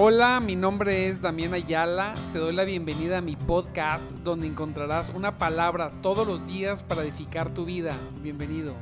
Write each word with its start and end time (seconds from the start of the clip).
Hola, 0.00 0.38
mi 0.38 0.54
nombre 0.54 1.08
es 1.08 1.20
Damián 1.20 1.54
Ayala. 1.54 2.14
Te 2.32 2.38
doy 2.38 2.54
la 2.54 2.62
bienvenida 2.62 3.18
a 3.18 3.20
mi 3.20 3.34
podcast 3.34 4.08
donde 4.22 4.46
encontrarás 4.46 5.10
una 5.10 5.38
palabra 5.38 5.90
todos 6.02 6.24
los 6.24 6.46
días 6.46 6.84
para 6.84 7.02
edificar 7.02 7.52
tu 7.52 7.64
vida. 7.64 7.90
Bienvenido. 8.22 8.76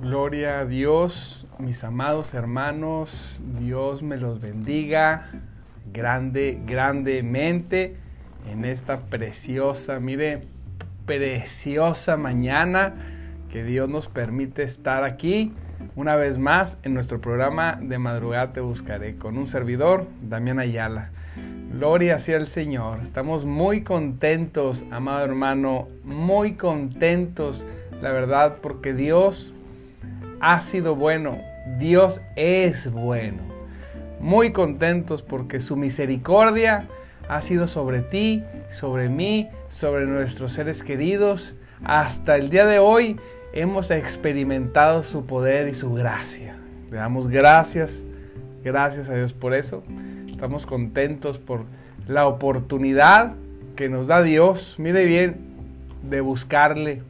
Gloria 0.00 0.60
a 0.60 0.64
Dios, 0.64 1.46
mis 1.58 1.84
amados 1.84 2.32
hermanos, 2.32 3.42
Dios 3.60 4.02
me 4.02 4.16
los 4.16 4.40
bendiga 4.40 5.28
grande, 5.92 6.62
grandemente 6.64 7.98
en 8.50 8.64
esta 8.64 9.00
preciosa, 9.00 10.00
mire, 10.00 10.53
preciosa 11.06 12.16
mañana 12.16 12.94
que 13.50 13.62
Dios 13.64 13.88
nos 13.88 14.08
permite 14.08 14.62
estar 14.62 15.04
aquí 15.04 15.52
una 15.96 16.16
vez 16.16 16.38
más 16.38 16.78
en 16.82 16.94
nuestro 16.94 17.20
programa 17.20 17.78
de 17.80 17.98
madrugada 17.98 18.52
te 18.52 18.60
buscaré 18.60 19.16
con 19.16 19.38
un 19.38 19.46
servidor, 19.46 20.06
Damián 20.22 20.58
Ayala. 20.58 21.10
Gloria 21.72 22.18
sea 22.18 22.36
el 22.36 22.46
Señor. 22.46 23.00
Estamos 23.00 23.44
muy 23.44 23.82
contentos, 23.82 24.84
amado 24.90 25.24
hermano, 25.24 25.88
muy 26.04 26.54
contentos, 26.54 27.64
la 28.00 28.10
verdad, 28.10 28.56
porque 28.60 28.92
Dios 28.92 29.54
ha 30.40 30.60
sido 30.60 30.96
bueno. 30.96 31.38
Dios 31.78 32.20
es 32.36 32.90
bueno. 32.90 33.42
Muy 34.20 34.52
contentos 34.52 35.22
porque 35.22 35.60
su 35.60 35.76
misericordia 35.76 36.88
ha 37.28 37.40
sido 37.40 37.66
sobre 37.66 38.02
ti, 38.02 38.42
sobre 38.70 39.08
mí, 39.08 39.48
sobre 39.68 40.06
nuestros 40.06 40.52
seres 40.52 40.82
queridos. 40.82 41.54
Hasta 41.84 42.36
el 42.36 42.50
día 42.50 42.66
de 42.66 42.78
hoy 42.78 43.18
hemos 43.52 43.90
experimentado 43.90 45.02
su 45.02 45.26
poder 45.26 45.68
y 45.68 45.74
su 45.74 45.92
gracia. 45.94 46.56
Le 46.90 46.96
damos 46.96 47.28
gracias, 47.28 48.04
gracias 48.62 49.08
a 49.08 49.14
Dios 49.14 49.32
por 49.32 49.54
eso. 49.54 49.82
Estamos 50.28 50.66
contentos 50.66 51.38
por 51.38 51.64
la 52.06 52.26
oportunidad 52.26 53.34
que 53.76 53.88
nos 53.88 54.06
da 54.06 54.22
Dios, 54.22 54.76
mire 54.78 55.04
bien, 55.04 55.36
de 56.02 56.20
buscarle. 56.20 57.02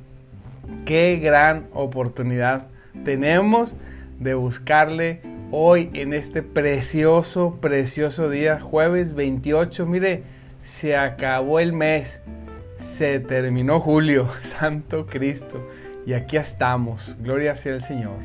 Qué 0.87 1.19
gran 1.23 1.67
oportunidad 1.73 2.69
tenemos 3.05 3.77
de 4.19 4.35
buscarle 4.35 5.21
hoy 5.51 5.91
en 5.95 6.13
este 6.13 6.43
precioso, 6.43 7.59
precioso 7.61 8.29
día, 8.29 8.61
jueves 8.61 9.15
28. 9.15 9.87
Mire, 9.87 10.23
se 10.63 10.97
acabó 10.97 11.61
el 11.61 11.73
mes, 11.73 12.21
se 12.77 13.21
terminó 13.21 13.81
julio, 13.81 14.29
Santo 14.43 15.07
Cristo, 15.07 15.69
y 16.07 16.15
aquí 16.15 16.37
estamos. 16.37 17.17
Gloria 17.21 17.55
sea 17.57 17.75
el 17.75 17.83
Señor. 17.83 18.17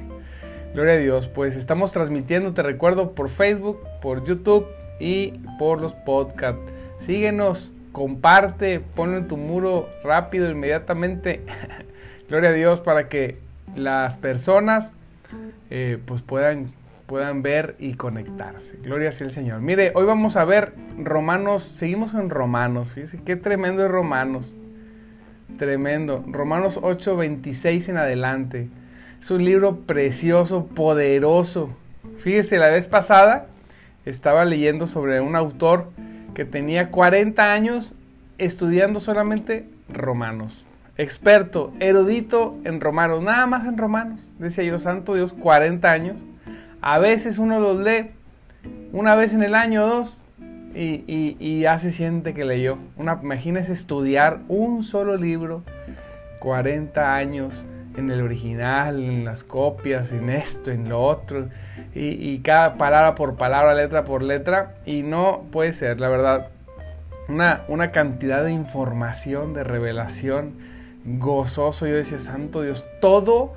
Gloria 0.73 0.93
a 0.93 0.97
Dios, 0.97 1.27
pues 1.27 1.55
estamos 1.55 1.91
transmitiendo, 1.91 2.53
te 2.53 2.61
recuerdo, 2.61 3.13
por 3.13 3.29
Facebook, 3.29 3.79
por 4.01 4.23
YouTube 4.23 4.67
y 4.99 5.31
por 5.57 5.81
los 5.81 5.93
podcasts. 5.93 6.61
Síguenos, 6.99 7.73
comparte, 7.91 8.79
ponlo 8.79 9.17
en 9.17 9.27
tu 9.27 9.37
muro 9.37 9.89
rápido, 10.03 10.49
inmediatamente. 10.49 11.41
Gloria 12.29 12.51
a 12.51 12.53
Dios 12.53 12.81
para 12.81 13.09
que 13.09 13.37
las 13.75 14.17
personas 14.17 14.91
eh, 15.69 15.97
pues 16.05 16.21
puedan 16.21 16.71
puedan 17.09 17.41
ver 17.41 17.75
y 17.79 17.95
conectarse. 17.95 18.77
Gloria 18.83 19.11
sea 19.11 19.25
el 19.25 19.33
Señor. 19.33 19.61
Mire, 19.61 19.91
hoy 19.95 20.05
vamos 20.05 20.37
a 20.37 20.45
ver 20.45 20.73
Romanos, 20.95 21.63
seguimos 21.63 22.13
en 22.13 22.29
Romanos, 22.29 22.91
fíjese 22.93 23.23
qué 23.23 23.35
tremendo 23.35 23.83
es 23.83 23.89
Romanos. 23.89 24.53
Tremendo. 25.57 26.23
Romanos 26.27 26.79
8, 26.81 27.17
26 27.17 27.89
en 27.89 27.97
adelante. 27.97 28.69
Es 29.19 29.31
un 29.31 29.43
libro 29.43 29.79
precioso, 29.79 30.67
poderoso. 30.67 31.71
Fíjese, 32.19 32.59
la 32.59 32.67
vez 32.67 32.87
pasada 32.87 33.47
estaba 34.05 34.45
leyendo 34.45 34.85
sobre 34.85 35.19
un 35.19 35.35
autor 35.35 35.89
que 36.35 36.45
tenía 36.45 36.91
40 36.91 37.51
años 37.51 37.95
estudiando 38.37 38.99
solamente 38.99 39.67
Romanos. 39.91 40.63
Experto, 40.95 41.73
erudito 41.79 42.55
en 42.65 42.79
Romanos, 42.79 43.23
nada 43.23 43.47
más 43.47 43.65
en 43.65 43.79
Romanos. 43.79 44.29
Decía 44.37 44.63
yo, 44.63 44.77
Santo 44.77 45.15
Dios, 45.15 45.33
40 45.33 45.91
años 45.91 46.17
a 46.81 46.99
veces 46.99 47.37
uno 47.37 47.59
los 47.59 47.79
lee 47.79 48.11
una 48.91 49.15
vez 49.15 49.33
en 49.33 49.43
el 49.43 49.55
año 49.55 49.83
o 49.83 49.87
dos 49.87 50.17
y, 50.73 51.59
ya 51.61 51.77
se 51.77 51.91
siente 51.91 52.33
que 52.33 52.45
leyó. 52.45 52.77
Una, 52.95 53.19
imagínese 53.21 53.73
estudiar 53.73 54.39
un 54.47 54.83
solo 54.83 55.17
libro, 55.17 55.63
40 56.39 57.15
años 57.15 57.63
en 57.97 58.09
el 58.11 58.21
original, 58.21 59.03
en 59.03 59.25
las 59.25 59.43
copias, 59.43 60.11
en 60.11 60.29
esto, 60.29 60.71
en 60.71 60.87
lo 60.87 61.01
otro, 61.01 61.49
y, 61.93 62.31
y, 62.31 62.39
cada 62.39 62.75
palabra 62.77 63.15
por 63.15 63.35
palabra, 63.35 63.73
letra 63.73 64.05
por 64.05 64.21
letra, 64.21 64.75
y 64.85 65.01
no 65.01 65.43
puede 65.51 65.73
ser, 65.73 65.99
la 65.99 66.07
verdad, 66.07 66.47
una, 67.27 67.63
una 67.67 67.91
cantidad 67.91 68.43
de 68.43 68.53
información, 68.53 69.53
de 69.53 69.63
revelación, 69.63 70.53
gozoso, 71.03 71.87
yo 71.87 71.95
decía, 71.95 72.19
Santo 72.19 72.61
Dios, 72.61 72.85
todo 73.01 73.53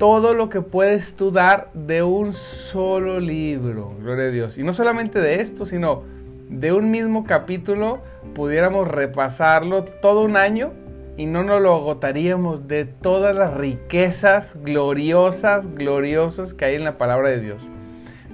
todo 0.00 0.32
lo 0.32 0.48
que 0.48 0.62
puedes 0.62 1.14
tú 1.14 1.30
dar 1.30 1.70
de 1.74 2.02
un 2.02 2.32
solo 2.32 3.20
libro, 3.20 3.94
gloria 4.00 4.28
a 4.28 4.30
Dios. 4.30 4.56
Y 4.56 4.62
no 4.62 4.72
solamente 4.72 5.20
de 5.20 5.42
esto, 5.42 5.66
sino 5.66 6.04
de 6.48 6.72
un 6.72 6.90
mismo 6.90 7.24
capítulo, 7.24 8.00
pudiéramos 8.34 8.88
repasarlo 8.88 9.84
todo 9.84 10.22
un 10.22 10.38
año 10.38 10.72
y 11.18 11.26
no 11.26 11.44
nos 11.44 11.60
lo 11.60 11.74
agotaríamos 11.74 12.66
de 12.66 12.86
todas 12.86 13.36
las 13.36 13.52
riquezas 13.52 14.56
gloriosas, 14.64 15.66
gloriosas 15.74 16.54
que 16.54 16.64
hay 16.64 16.76
en 16.76 16.84
la 16.84 16.96
palabra 16.96 17.28
de 17.28 17.40
Dios. 17.40 17.68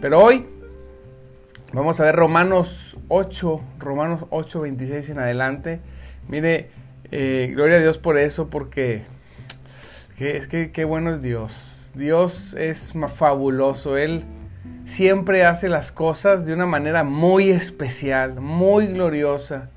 Pero 0.00 0.22
hoy 0.22 0.47
vamos 1.72 1.99
a 1.99 2.05
ver 2.05 2.15
Romanos 2.15 2.97
8, 3.09 3.60
Romanos 3.81 4.25
8, 4.31 4.60
26 4.60 5.10
en 5.10 5.19
adelante. 5.19 5.81
Mire, 6.28 6.71
eh, 7.10 7.50
gloria 7.53 7.78
a 7.78 7.81
Dios 7.81 7.99
por 7.99 8.19
eso, 8.19 8.50
porque 8.50 9.16
es 10.19 10.47
que 10.47 10.71
qué 10.72 10.84
bueno 10.84 11.15
es 11.15 11.22
Dios. 11.22 11.93
Dios 11.94 12.54
es 12.59 12.93
fabuloso. 13.15 13.97
Él 13.97 14.25
siempre 14.84 15.44
hace 15.44 15.69
las 15.69 15.93
cosas 15.93 16.47
de 16.47 16.54
una 16.54 16.66
manera 16.66 17.04
muy 17.04 17.50
especial, 17.50 18.41
muy 18.41 18.87
gloriosa, 18.87 19.69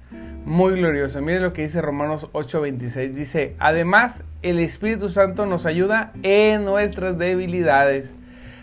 muy 0.46 0.76
gloriosa. 0.76 1.20
Mire 1.20 1.42
lo 1.42 1.52
que 1.52 1.64
dice 1.64 1.82
Romanos 1.82 2.28
8:26. 2.32 3.14
Dice, 3.14 3.56
además 3.60 4.24
el 4.42 4.60
Espíritu 4.60 5.10
Santo 5.10 5.46
nos 5.46 5.66
ayuda 5.66 6.14
en 6.24 6.64
nuestras 6.64 7.18
debilidades. 7.18 8.16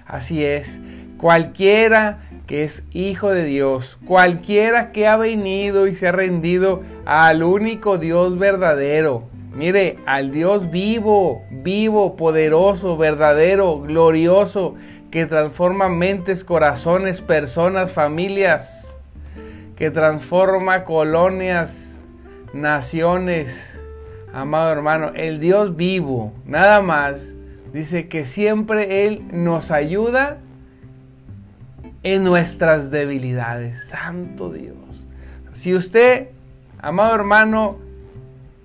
Así 0.07 0.45
es, 0.45 0.81
cualquiera 1.19 2.21
que 2.47 2.65
es 2.65 2.85
hijo 2.93 3.31
de 3.31 3.45
Dios, 3.45 3.99
cualquiera 4.07 4.93
que 4.93 5.09
ha 5.09 5.17
venido 5.17 5.87
y 5.89 5.95
se 5.95 6.09
ha 6.09 6.13
rendido 6.13 6.83
al 7.05 7.43
único 7.43 7.99
Dios 7.99 8.39
verdadero, 8.39 9.29
Mire, 9.57 9.99
al 10.05 10.33
Dios 10.33 10.71
vivo, 10.71 11.43
vivo, 11.51 12.15
poderoso, 12.15 12.99
verdadero, 12.99 13.81
glorioso, 13.81 14.75
que 15.11 15.25
transforma 15.25 15.89
mentes, 15.89 16.45
corazones, 16.45 17.23
personas, 17.23 17.91
familias, 17.91 18.95
que 19.75 19.91
transforma 19.91 20.85
colonias, 20.85 22.03
naciones. 22.53 23.81
Amado 24.31 24.71
hermano, 24.73 25.13
el 25.15 25.41
Dios 25.41 25.75
vivo, 25.75 26.35
nada 26.45 26.83
más, 26.83 27.35
dice 27.73 28.09
que 28.09 28.27
siempre 28.27 29.07
Él 29.07 29.25
nos 29.33 29.71
ayuda 29.71 30.37
en 32.03 32.25
nuestras 32.25 32.91
debilidades. 32.91 33.89
Santo 33.89 34.53
Dios. 34.53 35.09
Si 35.55 35.75
usted, 35.75 36.29
amado 36.79 37.15
hermano, 37.15 37.86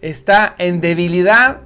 está 0.01 0.55
en 0.57 0.81
debilidad, 0.81 1.61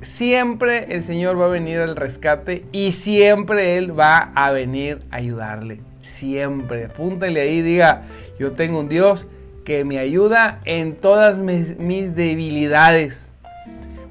siempre 0.00 0.94
el 0.94 1.02
Señor 1.02 1.40
va 1.40 1.46
a 1.46 1.48
venir 1.48 1.78
al 1.78 1.96
rescate 1.96 2.64
y 2.72 2.92
siempre 2.92 3.76
Él 3.76 3.98
va 3.98 4.32
a 4.34 4.50
venir 4.50 5.02
a 5.10 5.16
ayudarle. 5.16 5.80
Siempre. 6.02 6.86
Apúntale 6.86 7.40
ahí, 7.40 7.62
diga, 7.62 8.02
yo 8.38 8.52
tengo 8.52 8.80
un 8.80 8.88
Dios 8.88 9.26
que 9.64 9.84
me 9.84 9.98
ayuda 9.98 10.60
en 10.64 10.94
todas 10.94 11.38
mis, 11.38 11.78
mis 11.78 12.14
debilidades. 12.14 13.30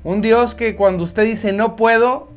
Un 0.03 0.21
Dios 0.21 0.53
que 0.53 0.75
cuando 0.75 1.03
usted 1.03 1.23
dice 1.23 1.53
no 1.53 1.75
puedo, 1.75 2.29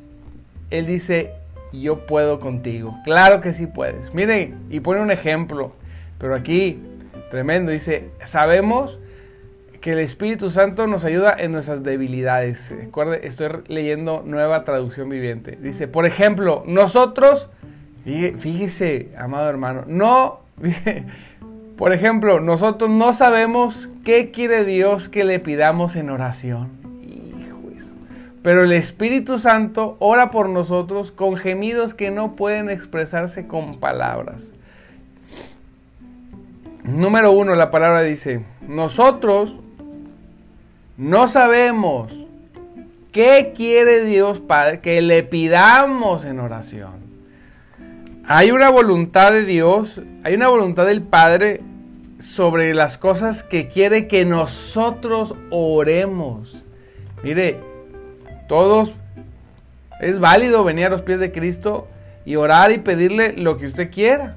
Él 0.70 0.86
dice 0.86 1.32
yo 1.72 2.06
puedo 2.06 2.40
contigo. 2.40 2.96
Claro 3.04 3.40
que 3.40 3.52
sí 3.52 3.66
puedes. 3.66 4.12
Miren, 4.14 4.56
y 4.70 4.80
pone 4.80 5.00
un 5.00 5.10
ejemplo, 5.10 5.72
pero 6.18 6.34
aquí, 6.34 6.80
tremendo, 7.30 7.70
dice, 7.70 8.10
sabemos 8.24 8.98
que 9.80 9.92
el 9.92 9.98
Espíritu 9.98 10.50
Santo 10.50 10.86
nos 10.86 11.04
ayuda 11.04 11.34
en 11.38 11.52
nuestras 11.52 11.82
debilidades. 11.82 12.70
Recuerde, 12.70 13.26
estoy 13.26 13.48
leyendo 13.68 14.22
nueva 14.24 14.64
traducción 14.64 15.08
viviente. 15.08 15.58
Dice, 15.60 15.88
por 15.88 16.04
ejemplo, 16.04 16.62
nosotros, 16.66 17.48
fíjese, 18.04 19.08
amado 19.16 19.48
hermano, 19.48 19.84
no, 19.86 20.40
por 21.78 21.94
ejemplo, 21.94 22.40
nosotros 22.40 22.90
no 22.90 23.14
sabemos 23.14 23.88
qué 24.04 24.30
quiere 24.30 24.64
Dios 24.64 25.08
que 25.08 25.24
le 25.24 25.40
pidamos 25.40 25.96
en 25.96 26.10
oración. 26.10 26.78
pero 28.42 28.64
el 28.64 28.72
Espíritu 28.72 29.38
Santo 29.38 29.96
ora 29.98 30.30
por 30.30 30.48
nosotros 30.48 31.10
con 31.10 31.36
gemidos 31.36 31.94
que 31.94 32.10
no 32.10 32.36
pueden 32.36 32.68
expresarse 32.68 33.46
con 33.46 33.80
palabras. 33.80 34.52
Número 36.84 37.32
uno, 37.32 37.54
la 37.54 37.70
palabra 37.70 38.02
dice, 38.02 38.42
nosotros 38.66 39.60
no 41.00 41.28
sabemos 41.28 42.12
qué 43.10 43.54
quiere 43.56 44.04
Dios 44.04 44.38
Padre 44.38 44.80
que 44.80 45.00
le 45.00 45.22
pidamos 45.22 46.26
en 46.26 46.38
oración. 46.38 46.92
Hay 48.26 48.50
una 48.50 48.68
voluntad 48.68 49.32
de 49.32 49.46
Dios, 49.46 50.02
hay 50.24 50.34
una 50.34 50.48
voluntad 50.48 50.84
del 50.84 51.00
Padre 51.00 51.62
sobre 52.18 52.74
las 52.74 52.98
cosas 52.98 53.42
que 53.42 53.66
quiere 53.66 54.08
que 54.08 54.26
nosotros 54.26 55.34
oremos. 55.48 56.62
Mire, 57.22 57.56
todos 58.46 58.92
es 60.00 60.20
válido 60.20 60.64
venir 60.64 60.84
a 60.84 60.90
los 60.90 61.00
pies 61.00 61.18
de 61.18 61.32
Cristo 61.32 61.88
y 62.26 62.36
orar 62.36 62.72
y 62.72 62.78
pedirle 62.78 63.32
lo 63.38 63.56
que 63.56 63.64
usted 63.64 63.90
quiera. 63.90 64.36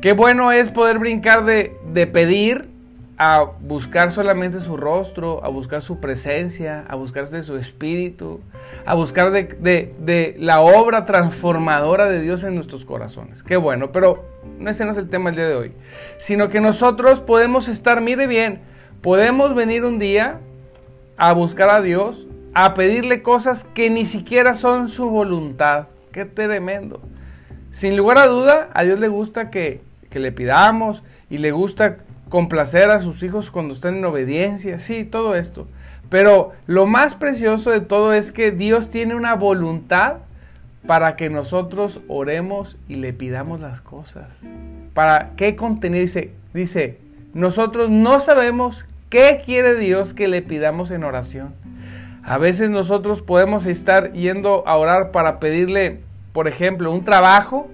Qué 0.00 0.14
bueno 0.14 0.50
es 0.50 0.70
poder 0.70 0.98
brincar 0.98 1.44
de, 1.44 1.76
de 1.92 2.06
pedir 2.06 2.71
a 3.24 3.52
buscar 3.60 4.10
solamente 4.10 4.60
su 4.60 4.76
rostro, 4.76 5.44
a 5.44 5.48
buscar 5.48 5.80
su 5.80 6.00
presencia, 6.00 6.84
a 6.88 6.96
buscar 6.96 7.30
de 7.30 7.44
su 7.44 7.56
espíritu, 7.56 8.40
a 8.84 8.94
buscar 8.94 9.30
de, 9.30 10.36
la 10.40 10.60
obra 10.60 11.06
transformadora 11.06 12.06
de 12.06 12.20
Dios 12.20 12.42
en 12.42 12.56
nuestros 12.56 12.84
corazones. 12.84 13.44
Qué 13.44 13.56
bueno, 13.56 13.92
pero 13.92 14.24
ese 14.66 14.84
no 14.84 14.90
es 14.90 14.98
el 14.98 15.08
tema 15.08 15.30
del 15.30 15.36
día 15.36 15.46
de 15.46 15.54
hoy, 15.54 15.72
sino 16.18 16.48
que 16.48 16.60
nosotros 16.60 17.20
podemos 17.20 17.68
estar, 17.68 18.00
mire 18.00 18.26
bien, 18.26 18.58
podemos 19.02 19.54
venir 19.54 19.84
un 19.84 20.00
día 20.00 20.40
a 21.16 21.32
buscar 21.32 21.70
a 21.70 21.80
Dios, 21.80 22.26
a 22.54 22.74
pedirle 22.74 23.22
cosas 23.22 23.68
que 23.72 23.88
ni 23.88 24.04
siquiera 24.04 24.56
son 24.56 24.88
su 24.88 25.08
voluntad. 25.10 25.86
Qué 26.10 26.24
tremendo. 26.24 27.00
Sin 27.70 27.96
lugar 27.96 28.18
a 28.18 28.26
duda, 28.26 28.68
a 28.74 28.82
Dios 28.82 28.98
le 28.98 29.06
gusta 29.06 29.48
que 29.48 29.80
le 30.10 30.32
pidamos 30.32 31.04
y 31.30 31.38
le 31.38 31.52
gusta 31.52 31.98
complacer 32.32 32.88
a 32.88 33.00
sus 33.00 33.22
hijos 33.22 33.50
cuando 33.50 33.74
están 33.74 33.98
en 33.98 34.06
obediencia, 34.06 34.78
sí, 34.78 35.04
todo 35.04 35.34
esto. 35.34 35.66
Pero 36.08 36.52
lo 36.66 36.86
más 36.86 37.14
precioso 37.14 37.70
de 37.70 37.82
todo 37.82 38.14
es 38.14 38.32
que 38.32 38.52
Dios 38.52 38.88
tiene 38.88 39.14
una 39.14 39.34
voluntad 39.34 40.16
para 40.86 41.14
que 41.14 41.28
nosotros 41.28 42.00
oremos 42.08 42.78
y 42.88 42.94
le 42.94 43.12
pidamos 43.12 43.60
las 43.60 43.82
cosas. 43.82 44.28
¿Para 44.94 45.32
qué 45.36 45.56
contenido? 45.56 46.00
Dice, 46.00 46.30
dice, 46.54 46.98
nosotros 47.34 47.90
no 47.90 48.18
sabemos 48.20 48.86
qué 49.10 49.42
quiere 49.44 49.74
Dios 49.74 50.14
que 50.14 50.26
le 50.26 50.40
pidamos 50.40 50.90
en 50.90 51.04
oración. 51.04 51.52
A 52.22 52.38
veces 52.38 52.70
nosotros 52.70 53.20
podemos 53.20 53.66
estar 53.66 54.10
yendo 54.14 54.66
a 54.66 54.78
orar 54.78 55.10
para 55.10 55.38
pedirle, 55.38 56.00
por 56.32 56.48
ejemplo, 56.48 56.92
un 56.92 57.04
trabajo, 57.04 57.68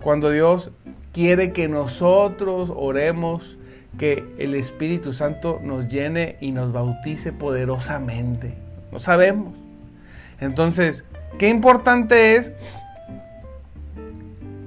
cuando 0.00 0.30
Dios 0.30 0.70
quiere 1.12 1.52
que 1.52 1.66
nosotros 1.66 2.70
oremos 2.72 3.57
que 3.98 4.24
el 4.38 4.54
Espíritu 4.54 5.12
Santo 5.12 5.60
nos 5.62 5.88
llene 5.88 6.36
y 6.40 6.52
nos 6.52 6.72
bautice 6.72 7.32
poderosamente. 7.32 8.54
No 8.92 8.98
sabemos. 8.98 9.54
Entonces, 10.40 11.04
qué 11.38 11.48
importante 11.48 12.36
es 12.36 12.52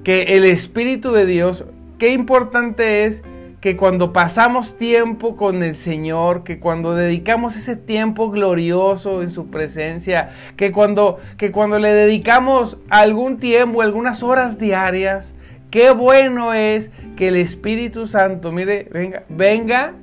que 0.04 0.36
el 0.36 0.44
Espíritu 0.44 1.12
de 1.12 1.26
Dios, 1.26 1.64
qué 1.98 2.12
importante 2.12 3.04
es 3.04 3.22
que 3.62 3.76
cuando 3.76 4.12
pasamos 4.12 4.76
tiempo 4.76 5.36
con 5.36 5.62
el 5.62 5.76
Señor, 5.76 6.42
que 6.42 6.58
cuando 6.58 6.96
dedicamos 6.96 7.56
ese 7.56 7.76
tiempo 7.76 8.28
glorioso 8.28 9.22
en 9.22 9.30
su 9.30 9.46
presencia, 9.50 10.30
que 10.56 10.72
cuando, 10.72 11.18
que 11.36 11.52
cuando 11.52 11.78
le 11.78 11.92
dedicamos 11.92 12.76
algún 12.90 13.38
tiempo, 13.38 13.80
algunas 13.80 14.24
horas 14.24 14.58
diarias, 14.58 15.32
Qué 15.72 15.90
bueno 15.90 16.52
es 16.52 16.90
que 17.16 17.28
el 17.28 17.36
Espíritu 17.36 18.06
Santo, 18.06 18.52
mire, 18.52 18.88
venga, 18.92 19.22
venga 19.30 19.94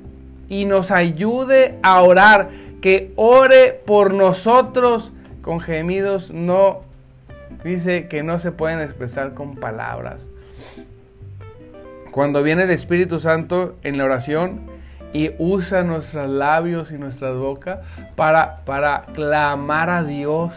y 0.48 0.64
nos 0.64 0.90
ayude 0.90 1.78
a 1.84 2.02
orar, 2.02 2.50
que 2.82 3.12
ore 3.14 3.80
por 3.86 4.12
nosotros 4.12 5.12
con 5.42 5.60
gemidos 5.60 6.32
no 6.32 6.80
dice 7.62 8.08
que 8.08 8.24
no 8.24 8.40
se 8.40 8.50
pueden 8.50 8.80
expresar 8.80 9.32
con 9.32 9.54
palabras. 9.54 10.28
Cuando 12.10 12.42
viene 12.42 12.64
el 12.64 12.70
Espíritu 12.70 13.20
Santo 13.20 13.76
en 13.84 13.96
la 13.96 14.06
oración 14.06 14.62
y 15.12 15.30
usa 15.38 15.84
nuestros 15.84 16.28
labios 16.28 16.90
y 16.90 16.98
nuestras 16.98 17.36
bocas 17.36 17.78
para, 18.16 18.64
para 18.64 19.04
clamar 19.14 19.88
a 19.88 20.02
Dios, 20.02 20.52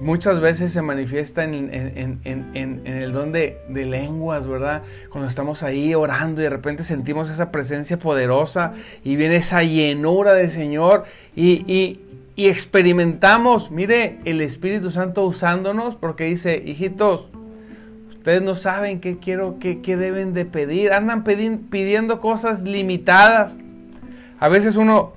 muchas 0.00 0.40
veces 0.40 0.72
se 0.72 0.82
manifiesta 0.82 1.44
en, 1.44 2.20
el 2.24 3.12
don 3.12 3.32
de, 3.32 3.58
lenguas, 3.68 4.46
¿verdad? 4.46 4.82
Cuando 5.10 5.28
estamos 5.28 5.62
ahí 5.62 5.94
orando 5.94 6.40
y 6.40 6.44
de 6.44 6.50
repente 6.50 6.84
sentimos 6.84 7.30
esa 7.30 7.50
presencia 7.50 7.98
poderosa 7.98 8.72
y 9.02 9.16
viene 9.16 9.36
esa 9.36 9.62
llenura 9.62 10.32
del 10.32 10.50
Señor 10.50 11.04
y, 11.36 12.00
experimentamos, 12.36 13.70
mire, 13.70 14.18
el 14.24 14.40
Espíritu 14.40 14.90
Santo 14.90 15.24
usándonos 15.24 15.94
porque 15.94 16.24
dice, 16.24 16.62
hijitos, 16.64 17.28
ustedes 18.10 18.42
no 18.42 18.54
saben 18.54 19.00
qué 19.00 19.18
quiero, 19.18 19.58
qué, 19.60 19.96
deben 19.96 20.34
de 20.34 20.44
pedir, 20.44 20.92
andan 20.92 21.22
pidiendo 21.24 22.20
cosas 22.20 22.62
limitadas. 22.62 23.56
A 24.40 24.48
veces 24.48 24.76
uno 24.76 25.12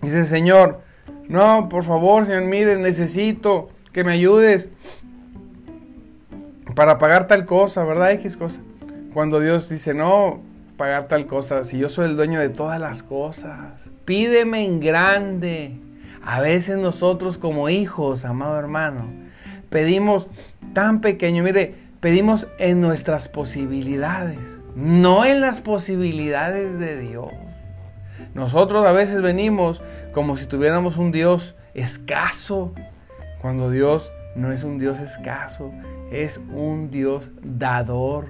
dice, 0.00 0.24
Señor, 0.24 0.83
no, 1.28 1.68
por 1.68 1.84
favor, 1.84 2.26
Señor, 2.26 2.42
mire, 2.42 2.76
necesito 2.76 3.70
que 3.92 4.04
me 4.04 4.12
ayudes 4.12 4.70
para 6.74 6.98
pagar 6.98 7.26
tal 7.26 7.46
cosa, 7.46 7.84
¿verdad? 7.84 8.12
X 8.12 8.36
cosa. 8.36 8.60
Cuando 9.12 9.40
Dios 9.40 9.68
dice, 9.68 9.94
no, 9.94 10.40
pagar 10.76 11.08
tal 11.08 11.26
cosa, 11.26 11.64
si 11.64 11.78
yo 11.78 11.88
soy 11.88 12.06
el 12.06 12.16
dueño 12.16 12.40
de 12.40 12.48
todas 12.48 12.80
las 12.80 13.02
cosas, 13.02 13.90
pídeme 14.04 14.64
en 14.64 14.80
grande. 14.80 15.76
A 16.22 16.40
veces 16.40 16.78
nosotros 16.78 17.38
como 17.38 17.68
hijos, 17.68 18.24
amado 18.24 18.58
hermano, 18.58 19.04
pedimos 19.70 20.26
tan 20.72 21.00
pequeño, 21.00 21.42
mire, 21.42 21.74
pedimos 22.00 22.48
en 22.58 22.80
nuestras 22.80 23.28
posibilidades, 23.28 24.62
no 24.74 25.24
en 25.24 25.40
las 25.40 25.60
posibilidades 25.60 26.78
de 26.78 26.98
Dios. 26.98 27.32
Nosotros 28.34 28.84
a 28.84 28.92
veces 28.92 29.22
venimos 29.22 29.80
como 30.14 30.36
si 30.36 30.46
tuviéramos 30.46 30.96
un 30.96 31.10
Dios 31.10 31.56
escaso, 31.74 32.72
cuando 33.42 33.68
Dios 33.68 34.12
no 34.36 34.52
es 34.52 34.62
un 34.62 34.78
Dios 34.78 35.00
escaso, 35.00 35.72
es 36.12 36.40
un 36.54 36.90
Dios 36.90 37.30
dador. 37.42 38.28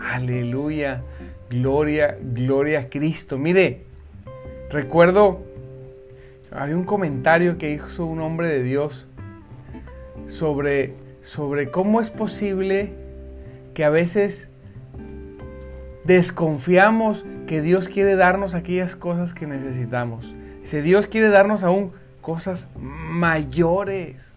Aleluya, 0.00 1.02
gloria, 1.50 2.16
gloria 2.20 2.80
a 2.80 2.88
Cristo. 2.88 3.36
Mire, 3.36 3.84
recuerdo, 4.70 5.42
hay 6.50 6.72
un 6.72 6.84
comentario 6.84 7.58
que 7.58 7.70
hizo 7.70 8.06
un 8.06 8.20
hombre 8.20 8.48
de 8.48 8.62
Dios 8.62 9.06
sobre, 10.28 10.94
sobre 11.20 11.70
cómo 11.70 12.00
es 12.00 12.10
posible 12.10 12.94
que 13.74 13.84
a 13.84 13.90
veces 13.90 14.48
desconfiamos 16.04 17.26
que 17.46 17.60
Dios 17.60 17.88
quiere 17.88 18.16
darnos 18.16 18.54
aquellas 18.54 18.96
cosas 18.96 19.34
que 19.34 19.46
necesitamos. 19.46 20.34
Dice, 20.66 20.82
Dios 20.82 21.06
quiere 21.06 21.28
darnos 21.28 21.62
aún 21.62 21.92
cosas 22.20 22.66
mayores. 22.76 24.34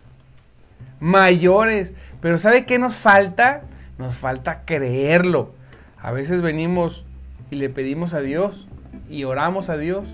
Mayores. 1.00 1.96
Pero 2.22 2.38
¿sabe 2.38 2.68
qué 2.68 2.78
nos 2.78 2.94
falta? 2.94 3.64
Nos 3.98 4.14
falta 4.14 4.62
creerlo. 4.64 5.56
A 6.00 6.12
veces 6.12 6.44
venimos 6.44 7.04
y 7.50 7.56
le 7.56 7.70
pedimos 7.70 8.14
a 8.14 8.20
Dios 8.22 8.68
y 9.10 9.24
oramos 9.24 9.72
a 9.72 9.78
Dios. 9.78 10.08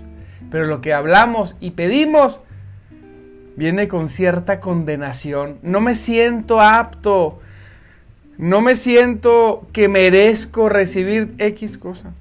Pero 0.50 0.64
lo 0.64 0.80
que 0.80 0.94
hablamos 0.94 1.54
y 1.60 1.72
pedimos 1.72 2.40
viene 3.56 3.86
con 3.86 4.08
cierta 4.08 4.58
condenación. 4.58 5.58
No 5.60 5.82
me 5.82 5.94
siento 5.94 6.62
apto. 6.62 7.40
No 8.38 8.62
me 8.62 8.74
siento 8.74 9.66
que 9.74 9.90
merezco 9.90 10.70
recibir 10.70 11.34
X 11.36 11.76
cosa. 11.76 12.14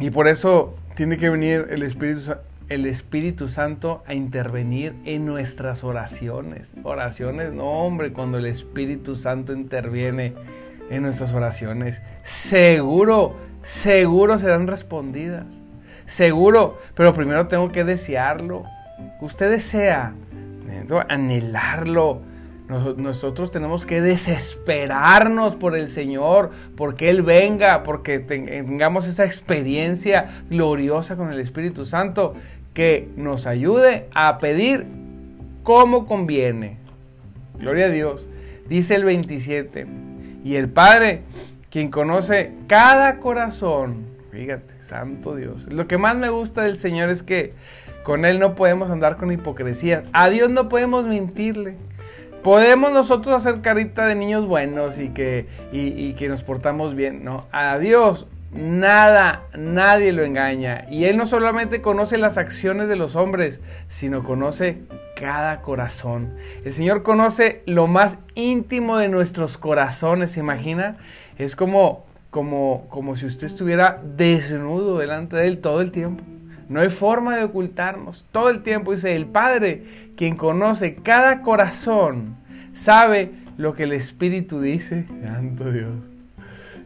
Y 0.00 0.10
por 0.10 0.26
eso 0.26 0.74
tiene 0.94 1.16
que 1.16 1.30
venir 1.30 1.66
el 1.70 1.82
Espíritu, 1.82 2.34
el 2.68 2.86
Espíritu 2.86 3.48
Santo 3.48 4.02
a 4.06 4.14
intervenir 4.14 4.94
en 5.04 5.26
nuestras 5.26 5.82
oraciones. 5.82 6.72
Oraciones, 6.84 7.52
no 7.52 7.64
hombre, 7.64 8.12
cuando 8.12 8.38
el 8.38 8.46
Espíritu 8.46 9.16
Santo 9.16 9.52
interviene 9.52 10.34
en 10.88 11.02
nuestras 11.02 11.32
oraciones, 11.32 12.00
seguro, 12.22 13.36
seguro 13.62 14.38
serán 14.38 14.66
respondidas. 14.66 15.46
Seguro, 16.06 16.78
pero 16.94 17.12
primero 17.12 17.46
tengo 17.48 17.70
que 17.70 17.84
desearlo. 17.84 18.64
Usted 19.20 19.50
desea, 19.50 20.14
anhelarlo, 21.08 22.22
nosotros 22.70 23.50
tenemos 23.50 23.84
que 23.84 24.00
desesperarnos 24.00 25.56
por 25.56 25.76
el 25.76 25.88
Señor, 25.88 26.50
porque 26.76 27.10
Él 27.10 27.22
venga, 27.22 27.82
porque 27.82 28.20
tengamos 28.20 29.06
esa 29.06 29.24
experiencia 29.24 30.42
gloriosa 30.48 31.16
con 31.16 31.32
el 31.32 31.40
Espíritu 31.40 31.84
Santo. 31.84 32.34
que 32.74 33.08
nos 33.16 33.48
ayude 33.48 34.06
a 34.14 34.38
pedir 34.38 34.86
como 35.64 36.06
conviene. 36.06 36.78
Gloria 37.58 37.86
a 37.86 37.88
Dios. 37.88 38.26
Dice 38.68 38.94
el 38.94 39.04
27. 39.04 39.86
Y 40.44 40.54
el 40.54 40.68
Padre, 40.68 41.22
quien 41.68 41.90
conoce 41.90 42.52
cada 42.68 43.18
corazón, 43.18 44.06
fíjate, 44.30 44.80
santo 44.80 45.34
Dios. 45.34 45.70
Lo 45.70 45.88
que 45.88 45.98
más 45.98 46.16
me 46.16 46.30
gusta 46.30 46.62
del 46.62 46.78
Señor 46.78 47.10
es 47.10 47.24
que 47.24 47.52
con 48.04 48.24
Él 48.24 48.38
no 48.38 48.54
podemos 48.54 48.90
andar 48.90 49.16
con 49.16 49.30
hipocresía. 49.32 50.04
A 50.12 50.30
Dios 50.30 50.48
no 50.48 50.68
podemos 50.68 51.06
mentirle. 51.06 51.76
Podemos 52.42 52.92
nosotros 52.92 53.34
hacer 53.34 53.60
carita 53.60 54.06
de 54.06 54.14
niños 54.14 54.46
buenos 54.46 54.98
y 54.98 55.10
que, 55.10 55.46
y, 55.72 56.14
que 56.14 56.28
nos 56.28 56.42
portamos 56.42 56.94
bien. 56.94 57.24
No, 57.24 57.46
a 57.52 57.78
Dios 57.78 58.26
nada, 58.52 59.44
nadie 59.56 60.12
lo 60.12 60.24
engaña. 60.24 60.86
Y 60.90 61.04
Él 61.04 61.16
no 61.16 61.26
solamente 61.26 61.82
conoce 61.82 62.18
las 62.18 62.38
acciones 62.38 62.88
de 62.88 62.96
los 62.96 63.16
hombres, 63.16 63.60
sino 63.88 64.24
conoce 64.24 64.78
cada 65.16 65.60
corazón. 65.62 66.34
El 66.64 66.72
Señor 66.72 67.02
conoce 67.02 67.62
lo 67.66 67.86
más 67.86 68.18
íntimo 68.34 68.96
de 68.96 69.08
nuestros 69.08 69.58
corazones, 69.58 70.32
¿se 70.32 70.40
imagina? 70.40 70.96
Es 71.38 71.56
como, 71.56 72.04
como, 72.30 72.86
como 72.88 73.16
si 73.16 73.26
usted 73.26 73.46
estuviera 73.46 74.00
desnudo 74.02 74.98
delante 74.98 75.36
de 75.36 75.46
Él 75.46 75.58
todo 75.58 75.80
el 75.80 75.92
tiempo. 75.92 76.24
No 76.70 76.80
hay 76.80 76.88
forma 76.88 77.36
de 77.36 77.42
ocultarnos. 77.42 78.24
Todo 78.30 78.48
el 78.48 78.62
tiempo 78.62 78.92
dice, 78.92 79.16
el 79.16 79.26
Padre, 79.26 79.82
quien 80.16 80.36
conoce 80.36 80.94
cada 80.94 81.42
corazón, 81.42 82.36
sabe 82.72 83.32
lo 83.58 83.74
que 83.74 83.82
el 83.82 83.92
Espíritu 83.92 84.60
dice. 84.60 85.04
Santo 85.20 85.72
Dios, 85.72 85.90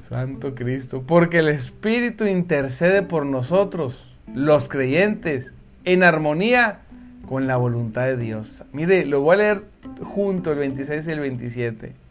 Santo 0.08 0.54
Cristo. 0.54 1.04
Porque 1.06 1.40
el 1.40 1.48
Espíritu 1.48 2.24
intercede 2.24 3.02
por 3.02 3.26
nosotros, 3.26 4.10
los 4.34 4.68
creyentes, 4.68 5.52
en 5.84 6.02
armonía 6.02 6.80
con 7.28 7.46
la 7.46 7.58
voluntad 7.58 8.06
de 8.06 8.16
Dios. 8.16 8.64
Mire, 8.72 9.04
lo 9.04 9.20
voy 9.20 9.34
a 9.34 9.38
leer 9.38 9.64
junto 10.02 10.52
el 10.52 10.60
26 10.60 11.06
y 11.06 11.10
el 11.10 11.20
27. 11.20 12.03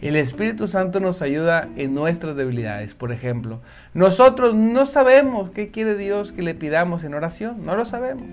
El 0.00 0.16
Espíritu 0.16 0.68
Santo 0.68 1.00
nos 1.00 1.22
ayuda 1.22 1.68
en 1.76 1.94
nuestras 1.94 2.36
debilidades. 2.36 2.94
Por 2.94 3.12
ejemplo, 3.12 3.60
nosotros 3.94 4.54
no 4.54 4.84
sabemos 4.84 5.50
qué 5.50 5.70
quiere 5.70 5.96
Dios 5.96 6.32
que 6.32 6.42
le 6.42 6.54
pidamos 6.54 7.04
en 7.04 7.14
oración, 7.14 7.64
no 7.64 7.76
lo 7.76 7.84
sabemos. 7.86 8.24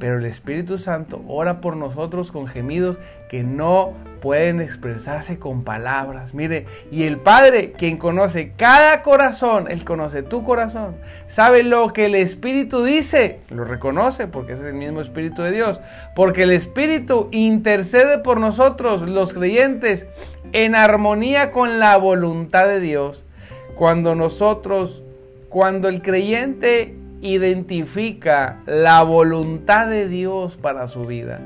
Pero 0.00 0.18
el 0.18 0.24
Espíritu 0.24 0.78
Santo 0.78 1.22
ora 1.28 1.60
por 1.60 1.76
nosotros 1.76 2.32
con 2.32 2.46
gemidos 2.48 2.98
que 3.28 3.44
no 3.44 3.94
pueden 4.20 4.60
expresarse 4.60 5.38
con 5.38 5.64
palabras. 5.64 6.32
Mire, 6.32 6.66
y 6.90 7.04
el 7.04 7.18
Padre, 7.18 7.72
quien 7.72 7.96
conoce 7.96 8.52
cada 8.56 9.02
corazón, 9.02 9.70
Él 9.70 9.84
conoce 9.84 10.22
tu 10.22 10.44
corazón, 10.44 10.96
sabe 11.26 11.62
lo 11.62 11.88
que 11.92 12.06
el 12.06 12.14
Espíritu 12.14 12.84
dice, 12.84 13.40
lo 13.50 13.64
reconoce 13.64 14.28
porque 14.28 14.52
es 14.52 14.60
el 14.60 14.74
mismo 14.74 15.00
Espíritu 15.00 15.42
de 15.42 15.50
Dios, 15.50 15.80
porque 16.14 16.42
el 16.42 16.52
Espíritu 16.52 17.28
intercede 17.32 18.18
por 18.18 18.38
nosotros, 18.38 19.02
los 19.02 19.32
creyentes, 19.32 20.06
en 20.52 20.74
armonía 20.74 21.50
con 21.50 21.78
la 21.78 21.96
voluntad 21.96 22.66
de 22.66 22.80
Dios. 22.80 23.24
Cuando 23.76 24.14
nosotros 24.14 25.02
cuando 25.52 25.88
el 25.88 26.00
creyente 26.00 26.96
identifica 27.20 28.62
la 28.64 29.02
voluntad 29.02 29.86
de 29.86 30.08
Dios 30.08 30.56
para 30.56 30.88
su 30.88 31.02
vida, 31.02 31.40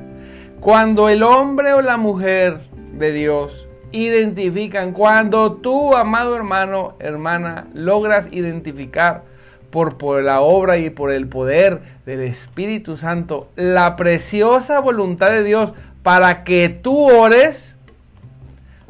cuando 0.60 1.08
el 1.08 1.24
hombre 1.24 1.72
o 1.72 1.82
la 1.82 1.96
mujer 1.96 2.60
de 2.92 3.12
Dios 3.12 3.66
identifican, 3.90 4.92
cuando 4.92 5.54
tú, 5.54 5.96
amado 5.96 6.36
hermano, 6.36 6.94
hermana, 7.00 7.66
logras 7.74 8.28
identificar 8.30 9.24
por, 9.70 9.98
por 9.98 10.22
la 10.22 10.40
obra 10.40 10.78
y 10.78 10.90
por 10.90 11.10
el 11.10 11.26
poder 11.26 11.80
del 12.06 12.20
Espíritu 12.20 12.96
Santo 12.96 13.48
la 13.56 13.96
preciosa 13.96 14.78
voluntad 14.78 15.30
de 15.30 15.42
Dios 15.42 15.74
para 16.04 16.44
que 16.44 16.68
tú 16.68 17.10
ores, 17.10 17.75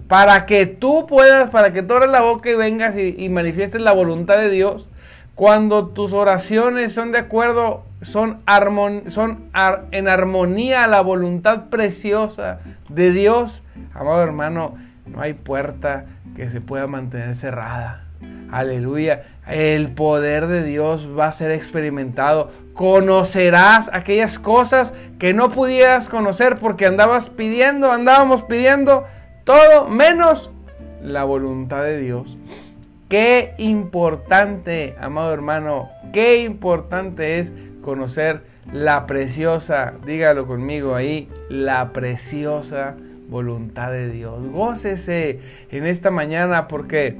para 0.08 0.46
que 0.46 0.66
tú 0.66 1.06
puedas, 1.06 1.50
para 1.50 1.72
que 1.72 1.82
tú 1.82 1.94
abras 1.94 2.10
la 2.10 2.20
boca 2.20 2.50
y 2.50 2.54
vengas 2.54 2.96
y, 2.96 3.28
manifiestes 3.28 3.80
la 3.80 3.92
voluntad 3.92 4.36
de 4.36 4.50
Dios, 4.50 4.88
cuando 5.34 5.88
tus 5.88 6.12
oraciones 6.12 6.92
son 6.92 7.12
de 7.12 7.18
acuerdo, 7.18 7.84
son, 8.02 8.40
son 9.08 9.50
en 9.90 10.08
armonía 10.08 10.84
a 10.84 10.86
la 10.86 11.00
voluntad 11.00 11.64
preciosa 11.66 12.60
de 12.88 13.12
Dios, 13.12 13.62
amado 13.94 14.22
hermano, 14.22 14.76
no 15.06 15.20
hay 15.20 15.34
puerta 15.34 16.06
que 16.34 16.48
se 16.50 16.60
pueda 16.60 16.86
mantener 16.86 17.34
cerrada. 17.34 18.04
Aleluya. 18.50 19.24
El 19.46 19.90
poder 19.90 20.46
de 20.46 20.62
Dios 20.62 21.08
va 21.16 21.26
a 21.26 21.32
ser 21.32 21.50
experimentado. 21.50 22.50
Conocerás 22.74 23.90
aquellas 23.92 24.38
cosas 24.38 24.94
que 25.18 25.34
no 25.34 25.50
pudieras 25.50 26.08
conocer 26.08 26.56
porque 26.56 26.86
andabas 26.86 27.28
pidiendo, 27.28 27.90
andábamos 27.90 28.42
pidiendo 28.42 29.04
todo 29.46 29.88
menos 29.88 30.50
la 31.02 31.22
voluntad 31.22 31.84
de 31.84 32.00
Dios. 32.00 32.36
Qué 33.08 33.54
importante, 33.58 34.96
amado 35.00 35.32
hermano, 35.32 35.88
qué 36.12 36.42
importante 36.42 37.38
es 37.38 37.52
conocer 37.80 38.42
la 38.72 39.06
preciosa, 39.06 39.94
dígalo 40.04 40.48
conmigo 40.48 40.96
ahí, 40.96 41.28
la 41.48 41.92
preciosa 41.92 42.96
voluntad 43.28 43.92
de 43.92 44.10
Dios. 44.10 44.44
Gócese 44.50 45.38
en 45.70 45.86
esta 45.86 46.10
mañana 46.10 46.66
porque 46.66 47.16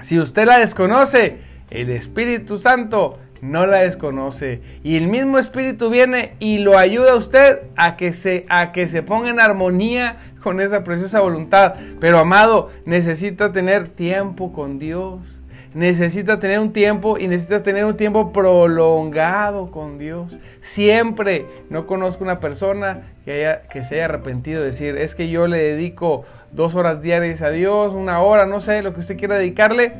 si 0.00 0.18
usted 0.18 0.44
la 0.44 0.58
desconoce, 0.58 1.38
el 1.70 1.90
Espíritu 1.90 2.56
Santo 2.56 3.20
no 3.40 3.66
la 3.66 3.78
desconoce 3.78 4.60
y 4.82 4.96
el 4.96 5.08
mismo 5.08 5.38
Espíritu 5.38 5.90
viene 5.90 6.34
y 6.38 6.58
lo 6.58 6.78
ayuda 6.78 7.12
a 7.12 7.16
usted 7.16 7.60
a 7.76 7.96
que 7.96 8.12
se 8.12 8.46
a 8.48 8.72
que 8.72 8.88
se 8.88 9.02
ponga 9.02 9.30
en 9.30 9.40
armonía 9.40 10.16
con 10.42 10.60
esa 10.60 10.84
preciosa 10.84 11.20
voluntad. 11.20 11.74
Pero 12.00 12.18
amado, 12.18 12.70
necesita 12.84 13.52
tener 13.52 13.88
tiempo 13.88 14.52
con 14.52 14.78
Dios. 14.78 15.20
Necesita 15.74 16.40
tener 16.40 16.58
un 16.58 16.72
tiempo 16.72 17.18
y 17.18 17.28
necesita 17.28 17.62
tener 17.62 17.84
un 17.84 17.96
tiempo 17.96 18.32
prolongado 18.32 19.70
con 19.70 19.98
Dios. 19.98 20.38
Siempre 20.62 21.44
no 21.68 21.86
conozco 21.86 22.24
una 22.24 22.40
persona 22.40 23.12
que, 23.24 23.32
haya, 23.32 23.62
que 23.62 23.84
se 23.84 23.96
haya 23.96 24.06
arrepentido 24.06 24.60
de 24.60 24.68
decir, 24.68 24.96
es 24.96 25.14
que 25.14 25.28
yo 25.28 25.46
le 25.46 25.58
dedico 25.58 26.24
dos 26.52 26.74
horas 26.74 27.02
diarias 27.02 27.42
a 27.42 27.50
Dios, 27.50 27.92
una 27.92 28.20
hora, 28.20 28.46
no 28.46 28.60
sé, 28.60 28.80
lo 28.82 28.94
que 28.94 29.00
usted 29.00 29.18
quiera 29.18 29.36
dedicarle. 29.36 29.92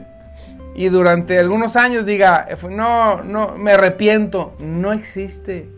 Y 0.78 0.90
durante 0.90 1.40
algunos 1.40 1.74
años 1.74 2.06
diga, 2.06 2.46
no, 2.70 3.24
no, 3.24 3.58
me 3.58 3.72
arrepiento. 3.72 4.54
No 4.60 4.92
existe. 4.92 5.68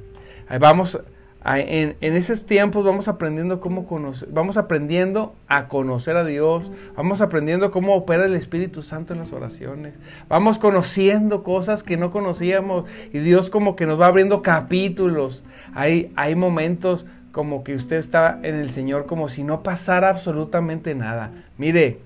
Vamos, 0.61 1.01
en, 1.43 1.97
esos 2.03 2.45
tiempos 2.45 2.85
vamos 2.85 3.09
aprendiendo 3.09 3.61
cómo 3.61 3.87
conocer, 3.87 4.29
vamos 4.31 4.59
aprendiendo 4.59 5.35
a 5.49 5.69
conocer 5.69 6.19
a 6.19 6.25
Dios, 6.25 6.71
vamos 6.97 7.23
aprendiendo 7.23 7.71
cómo 7.71 7.95
opera 7.95 8.27
el 8.27 8.35
Espíritu 8.35 8.83
Santo 8.83 9.15
en 9.15 9.21
las 9.21 9.33
oraciones, 9.33 9.95
vamos 10.29 10.59
conociendo 10.59 11.45
cosas 11.45 11.83
que 11.83 11.97
no 11.97 12.11
conocíamos 12.11 12.85
y 13.11 13.21
Dios 13.21 13.49
como 13.49 13.77
que 13.77 13.87
nos 13.87 13.99
va 13.99 14.05
abriendo 14.05 14.43
capítulos. 14.43 15.45
Hay, 15.73 16.13
hay 16.15 16.35
momentos 16.35 17.07
como 17.33 17.65
que 17.65 17.75
usted 17.75 17.97
está 17.97 18.39
en 18.43 18.57
el 18.57 18.69
Señor 18.69 19.07
como 19.07 19.31
si 19.31 19.45
no 19.45 19.63
pasara 19.63 20.11
absolutamente 20.11 20.95
nada. 20.95 21.31
Mire, 21.57 22.01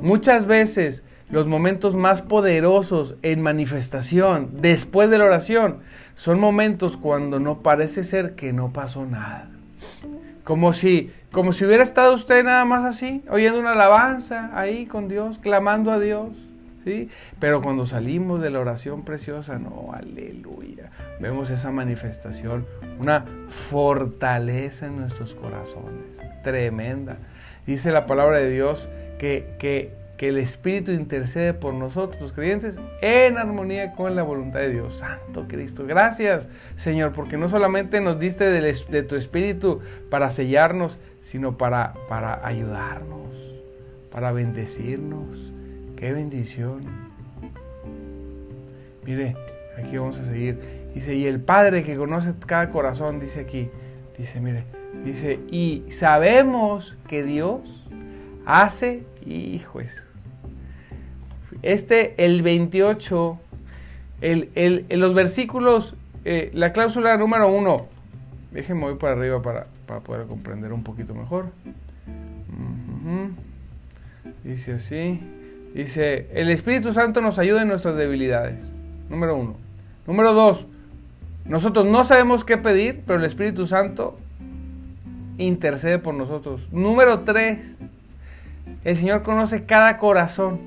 muchas 0.00 0.46
veces 0.46 1.02
los 1.30 1.46
momentos 1.46 1.94
más 1.94 2.22
poderosos 2.22 3.16
en 3.22 3.42
manifestación 3.42 4.50
después 4.60 5.10
de 5.10 5.18
la 5.18 5.24
oración 5.24 5.78
son 6.14 6.40
momentos 6.40 6.96
cuando 6.96 7.38
no 7.38 7.58
parece 7.60 8.02
ser 8.02 8.34
que 8.34 8.52
no 8.52 8.72
pasó 8.72 9.04
nada. 9.04 9.50
Como 10.42 10.72
si, 10.72 11.12
como 11.30 11.52
si 11.52 11.66
hubiera 11.66 11.82
estado 11.82 12.14
usted 12.14 12.42
nada 12.42 12.64
más 12.64 12.84
así, 12.84 13.22
oyendo 13.30 13.60
una 13.60 13.72
alabanza 13.72 14.50
ahí 14.58 14.86
con 14.86 15.08
Dios, 15.08 15.38
clamando 15.38 15.92
a 15.92 16.00
Dios. 16.00 16.30
¿sí? 16.84 17.10
Pero 17.38 17.60
cuando 17.60 17.84
salimos 17.84 18.40
de 18.40 18.48
la 18.50 18.60
oración 18.60 19.04
preciosa, 19.04 19.58
no, 19.58 19.90
aleluya, 19.92 20.90
vemos 21.20 21.50
esa 21.50 21.70
manifestación, 21.70 22.66
una 22.98 23.26
fortaleza 23.48 24.86
en 24.86 24.96
nuestros 24.96 25.34
corazones, 25.34 26.06
tremenda. 26.42 27.18
Dice 27.66 27.92
la 27.92 28.06
palabra 28.06 28.38
de 28.38 28.50
Dios 28.50 28.88
que, 29.18 29.54
que 29.58 29.97
que 30.18 30.28
el 30.28 30.36
Espíritu 30.36 30.90
intercede 30.90 31.54
por 31.54 31.72
nosotros, 31.72 32.20
los 32.20 32.32
creyentes, 32.32 32.78
en 33.00 33.38
armonía 33.38 33.92
con 33.92 34.16
la 34.16 34.24
voluntad 34.24 34.58
de 34.58 34.72
Dios. 34.72 34.96
Santo 34.96 35.46
Cristo, 35.46 35.86
gracias 35.86 36.48
Señor, 36.76 37.12
porque 37.12 37.38
no 37.38 37.48
solamente 37.48 38.00
nos 38.00 38.18
diste 38.18 38.50
de, 38.50 39.02
tu 39.04 39.14
Espíritu 39.14 39.80
para 40.10 40.30
sellarnos, 40.30 40.98
sino 41.22 41.56
para, 41.56 41.94
para 42.08 42.44
ayudarnos, 42.46 43.32
para 44.10 44.32
bendecirnos. 44.32 45.52
Qué 45.96 46.12
bendición. 46.12 46.82
Mire, 49.04 49.36
aquí 49.78 49.96
vamos 49.96 50.18
a 50.18 50.24
seguir. 50.24 50.58
Dice, 50.94 51.14
y 51.14 51.26
el 51.26 51.40
Padre 51.40 51.84
que 51.84 51.96
conoce 51.96 52.34
cada 52.44 52.70
corazón, 52.70 53.20
dice 53.20 53.40
aquí, 53.40 53.70
dice, 54.16 54.40
mire, 54.40 54.64
dice, 55.04 55.38
y 55.50 55.84
sabemos 55.90 56.96
que 57.06 57.22
Dios 57.22 57.87
hace, 58.48 59.04
hijo, 59.26 59.80
este, 61.60 62.24
el 62.24 62.40
28, 62.42 63.38
el, 64.22 64.86
los 64.88 65.12
versículos 65.12 65.94
eh, 66.24 66.50
la 66.54 66.72
cláusula 66.72 67.16
número 67.18 67.50
uno, 67.50 67.88
déjenme 68.50 68.82
voy 68.82 68.94
para 68.96 69.12
arriba 69.12 69.42
para, 69.42 69.66
poder 70.00 70.26
comprender 70.26 70.72
un 70.72 70.82
poquito 70.82 71.14
mejor. 71.14 71.50
Dice 74.44 74.74
así, 74.74 75.20
dice, 75.74 76.28
el 76.32 76.50
Espíritu 76.50 76.92
Santo 76.92 77.20
nos 77.20 77.38
ayuda 77.38 77.62
en 77.62 77.68
nuestras 77.68 77.96
debilidades. 77.96 78.74
Número 79.10 79.36
uno. 79.36 79.56
Número 80.06 80.32
dos, 80.32 80.66
nosotros 81.44 81.86
no 81.86 82.04
sabemos 82.04 82.44
qué 82.44 82.56
pedir, 82.56 83.02
pero 83.06 83.18
el 83.18 83.24
Espíritu 83.26 83.66
Santo 83.66 84.18
intercede 85.36 85.98
por 85.98 86.14
nosotros. 86.14 86.68
Número 86.72 87.20
tres, 87.20 87.76
el 88.88 88.96
Señor 88.96 89.22
conoce 89.22 89.64
cada 89.64 89.98
corazón. 89.98 90.60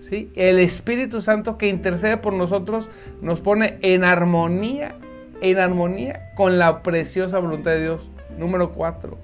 ¿sí? 0.00 0.30
El 0.36 0.60
Espíritu 0.60 1.20
Santo 1.20 1.58
que 1.58 1.68
intercede 1.68 2.16
por 2.16 2.32
nosotros 2.32 2.88
nos 3.20 3.40
pone 3.40 3.78
en 3.82 4.04
armonía, 4.04 4.94
en 5.40 5.58
armonía 5.58 6.30
con 6.36 6.60
la 6.60 6.84
preciosa 6.84 7.40
voluntad 7.40 7.72
de 7.72 7.82
Dios. 7.82 8.12
Número 8.38 8.70
cuatro, 8.70 9.18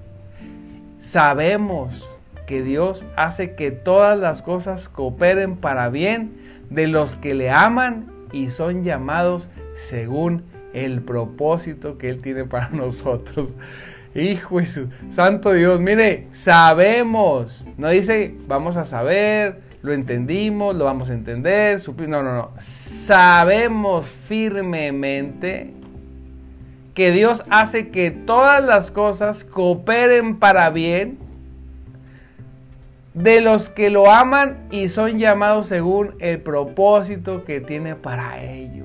sabemos 0.99 2.05
que 2.45 2.61
Dios 2.61 3.05
hace 3.15 3.55
que 3.55 3.71
todas 3.71 4.19
las 4.19 4.41
cosas 4.41 4.89
cooperen 4.89 5.55
para 5.55 5.87
bien 5.87 6.35
de 6.69 6.87
los 6.87 7.15
que 7.15 7.35
le 7.35 7.51
aman 7.51 8.11
y 8.33 8.49
son 8.49 8.83
llamados 8.83 9.47
según 9.75 10.43
el 10.73 11.01
propósito 11.01 11.97
que 11.97 12.09
Él 12.09 12.21
tiene 12.21 12.43
para 12.43 12.67
nosotros. 12.73 13.55
Hijo 14.15 14.59
de 14.59 14.65
su 14.65 14.89
santo 15.09 15.51
Dios, 15.51 15.79
mire, 15.81 16.27
sabemos, 16.31 17.65
no 17.77 17.89
dice 17.89 18.33
vamos 18.47 18.77
a 18.77 18.85
saber, 18.85 19.59
lo 19.81 19.91
entendimos, 19.91 20.73
lo 20.75 20.85
vamos 20.85 21.09
a 21.09 21.13
entender, 21.13 21.81
no, 22.07 22.23
no, 22.23 22.33
no, 22.33 22.51
sabemos 22.57 24.05
firmemente 24.05 25.73
que 26.93 27.11
Dios 27.11 27.43
hace 27.49 27.89
que 27.89 28.09
todas 28.09 28.63
las 28.63 28.89
cosas 28.89 29.43
cooperen 29.43 30.39
para 30.39 30.69
bien 30.69 31.19
de 33.13 33.41
los 33.41 33.69
que 33.69 33.89
lo 33.89 34.09
aman 34.09 34.67
y 34.71 34.89
son 34.89 35.19
llamados 35.19 35.67
según 35.67 36.15
el 36.19 36.39
propósito 36.39 37.43
que 37.43 37.59
tiene 37.59 37.95
para 37.95 38.43
ellos. 38.43 38.84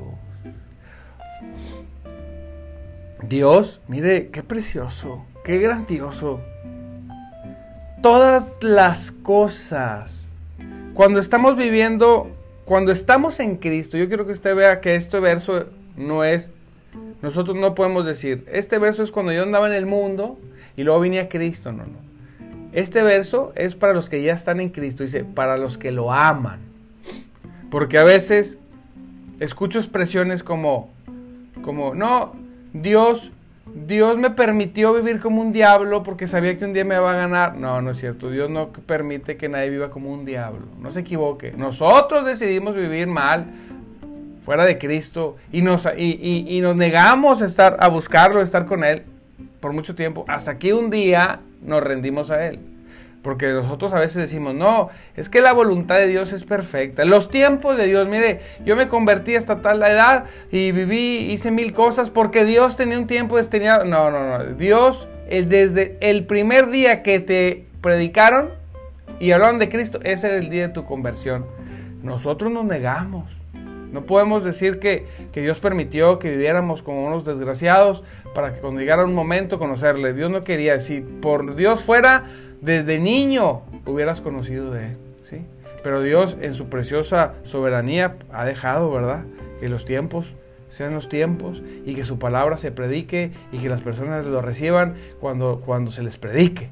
Dios, 3.30 3.80
mire, 3.86 4.30
qué 4.32 4.42
precioso, 4.42 5.24
qué 5.44 5.58
grandioso. 5.58 6.40
Todas 8.02 8.56
las 8.60 9.12
cosas, 9.12 10.32
cuando 10.94 11.20
estamos 11.20 11.56
viviendo, 11.56 12.28
cuando 12.64 12.90
estamos 12.90 13.38
en 13.38 13.58
Cristo, 13.58 13.96
yo 13.96 14.08
quiero 14.08 14.26
que 14.26 14.32
usted 14.32 14.56
vea 14.56 14.80
que 14.80 14.96
este 14.96 15.20
verso 15.20 15.66
no 15.96 16.24
es, 16.24 16.50
nosotros 17.22 17.56
no 17.56 17.76
podemos 17.76 18.04
decir, 18.04 18.44
este 18.50 18.80
verso 18.80 19.04
es 19.04 19.12
cuando 19.12 19.30
yo 19.30 19.44
andaba 19.44 19.68
en 19.68 19.74
el 19.74 19.86
mundo 19.86 20.36
y 20.76 20.82
luego 20.82 20.98
vine 20.98 21.20
a 21.20 21.28
Cristo, 21.28 21.70
no, 21.70 21.84
no. 21.84 22.00
Este 22.72 23.04
verso 23.04 23.52
es 23.54 23.76
para 23.76 23.94
los 23.94 24.08
que 24.08 24.24
ya 24.24 24.32
están 24.32 24.58
en 24.58 24.70
Cristo, 24.70 25.04
dice, 25.04 25.22
para 25.22 25.56
los 25.56 25.78
que 25.78 25.92
lo 25.92 26.12
aman. 26.12 26.58
Porque 27.70 27.96
a 27.96 28.02
veces 28.02 28.58
escucho 29.38 29.78
expresiones 29.78 30.42
como, 30.42 30.90
como, 31.62 31.94
no, 31.94 32.49
Dios, 32.72 33.30
Dios 33.86 34.18
me 34.18 34.30
permitió 34.30 34.92
vivir 34.92 35.20
como 35.20 35.40
un 35.40 35.52
diablo 35.52 36.02
porque 36.02 36.26
sabía 36.26 36.56
que 36.58 36.64
un 36.64 36.72
día 36.72 36.84
me 36.84 36.98
va 36.98 37.12
a 37.12 37.16
ganar. 37.16 37.56
No, 37.56 37.80
no 37.80 37.90
es 37.90 37.98
cierto. 37.98 38.30
Dios 38.30 38.50
no 38.50 38.70
permite 38.70 39.36
que 39.36 39.48
nadie 39.48 39.70
viva 39.70 39.90
como 39.90 40.12
un 40.12 40.24
diablo. 40.24 40.66
No 40.78 40.90
se 40.90 41.00
equivoque. 41.00 41.52
Nosotros 41.52 42.24
decidimos 42.24 42.74
vivir 42.74 43.06
mal 43.06 43.46
fuera 44.44 44.64
de 44.64 44.78
Cristo 44.78 45.36
y 45.52 45.62
nos, 45.62 45.88
y, 45.96 46.60
nos 46.62 46.76
negamos 46.76 47.42
a, 47.42 47.46
estar, 47.46 47.76
a 47.80 47.88
buscarlo, 47.88 48.40
a 48.40 48.42
estar 48.42 48.66
con 48.66 48.84
Él 48.84 49.04
por 49.60 49.72
mucho 49.72 49.94
tiempo, 49.94 50.24
hasta 50.26 50.58
que 50.58 50.72
un 50.72 50.90
día 50.90 51.40
nos 51.62 51.82
rendimos 51.82 52.30
a 52.30 52.46
Él. 52.46 52.58
Porque 53.22 53.48
nosotros 53.48 53.92
a 53.92 53.98
veces 53.98 54.16
decimos, 54.16 54.54
no, 54.54 54.88
es 55.14 55.28
que 55.28 55.42
la 55.42 55.52
voluntad 55.52 55.96
de 55.96 56.06
Dios 56.06 56.32
es 56.32 56.44
perfecta. 56.44 57.04
Los 57.04 57.28
tiempos 57.28 57.76
de 57.76 57.86
Dios, 57.86 58.08
mire, 58.08 58.40
yo 58.64 58.76
me 58.76 58.88
convertí 58.88 59.36
hasta 59.36 59.60
tal 59.60 59.82
edad 59.82 60.24
y 60.50 60.72
viví, 60.72 61.30
hice 61.30 61.50
mil 61.50 61.74
cosas 61.74 62.08
porque 62.08 62.46
Dios 62.46 62.76
tenía 62.76 62.98
un 62.98 63.06
tiempo 63.06 63.36
destinado. 63.36 63.84
No, 63.84 64.10
no, 64.10 64.38
no. 64.38 64.44
Dios, 64.54 65.06
desde 65.28 65.98
el 66.00 66.24
primer 66.24 66.70
día 66.70 67.02
que 67.02 67.20
te 67.20 67.66
predicaron 67.82 68.50
y 69.18 69.32
hablaron 69.32 69.58
de 69.58 69.68
Cristo, 69.68 70.00
ese 70.02 70.28
era 70.28 70.36
el 70.36 70.48
día 70.48 70.68
de 70.68 70.72
tu 70.72 70.86
conversión. 70.86 71.44
Nosotros 72.02 72.50
nos 72.50 72.64
negamos. 72.64 73.40
No 73.92 74.02
podemos 74.02 74.44
decir 74.44 74.78
que, 74.78 75.04
que, 75.32 75.42
Dios 75.42 75.58
permitió 75.58 76.18
que 76.20 76.30
viviéramos 76.30 76.80
como 76.80 77.04
unos 77.06 77.24
desgraciados 77.24 78.04
para 78.34 78.54
que 78.54 78.60
cuando 78.60 78.80
llegara 78.80 79.04
un 79.04 79.14
momento 79.14 79.58
conocerle. 79.58 80.14
Dios 80.14 80.30
no 80.30 80.44
quería. 80.44 80.80
Si 80.80 81.00
por 81.00 81.56
Dios 81.56 81.82
fuera, 81.82 82.24
desde 82.60 82.98
niño 82.98 83.62
hubieras 83.86 84.20
conocido 84.20 84.70
de 84.70 84.88
Él, 84.88 84.96
¿sí? 85.24 85.38
Pero 85.82 86.02
Dios 86.02 86.36
en 86.40 86.54
su 86.54 86.68
preciosa 86.68 87.34
soberanía 87.44 88.16
ha 88.32 88.44
dejado, 88.44 88.90
¿verdad? 88.90 89.24
Que 89.60 89.68
los 89.68 89.84
tiempos 89.84 90.34
sean 90.68 90.94
los 90.94 91.08
tiempos 91.08 91.62
y 91.84 91.94
que 91.94 92.04
su 92.04 92.18
palabra 92.18 92.56
se 92.56 92.70
predique 92.70 93.32
y 93.52 93.58
que 93.58 93.68
las 93.68 93.82
personas 93.82 94.24
lo 94.24 94.40
reciban 94.40 94.94
cuando, 95.20 95.62
cuando 95.64 95.90
se 95.90 96.02
les 96.02 96.16
predique. 96.16 96.68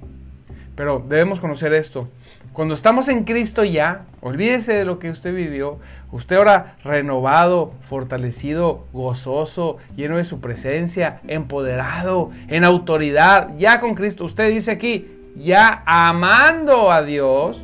Pero 0.77 1.05
debemos 1.07 1.41
conocer 1.41 1.73
esto. 1.73 2.09
Cuando 2.53 2.75
estamos 2.75 3.09
en 3.09 3.25
Cristo 3.25 3.65
ya, 3.65 4.05
olvídese 4.21 4.73
de 4.73 4.85
lo 4.85 4.99
que 4.99 5.11
usted 5.11 5.35
vivió. 5.35 5.79
Usted 6.13 6.37
ahora 6.37 6.77
renovado, 6.85 7.73
fortalecido, 7.83 8.87
gozoso, 8.93 9.79
lleno 9.97 10.17
de 10.17 10.25
su 10.25 10.41
presencia, 10.41 11.21
empoderado, 11.27 12.31
en 12.47 12.65
autoridad, 12.65 13.51
ya 13.59 13.81
con 13.81 13.95
Cristo. 13.95 14.25
Usted 14.25 14.51
dice 14.51 14.71
aquí, 14.71 15.18
ya 15.39 15.83
amando 15.87 16.91
a 16.91 17.03
Dios, 17.03 17.61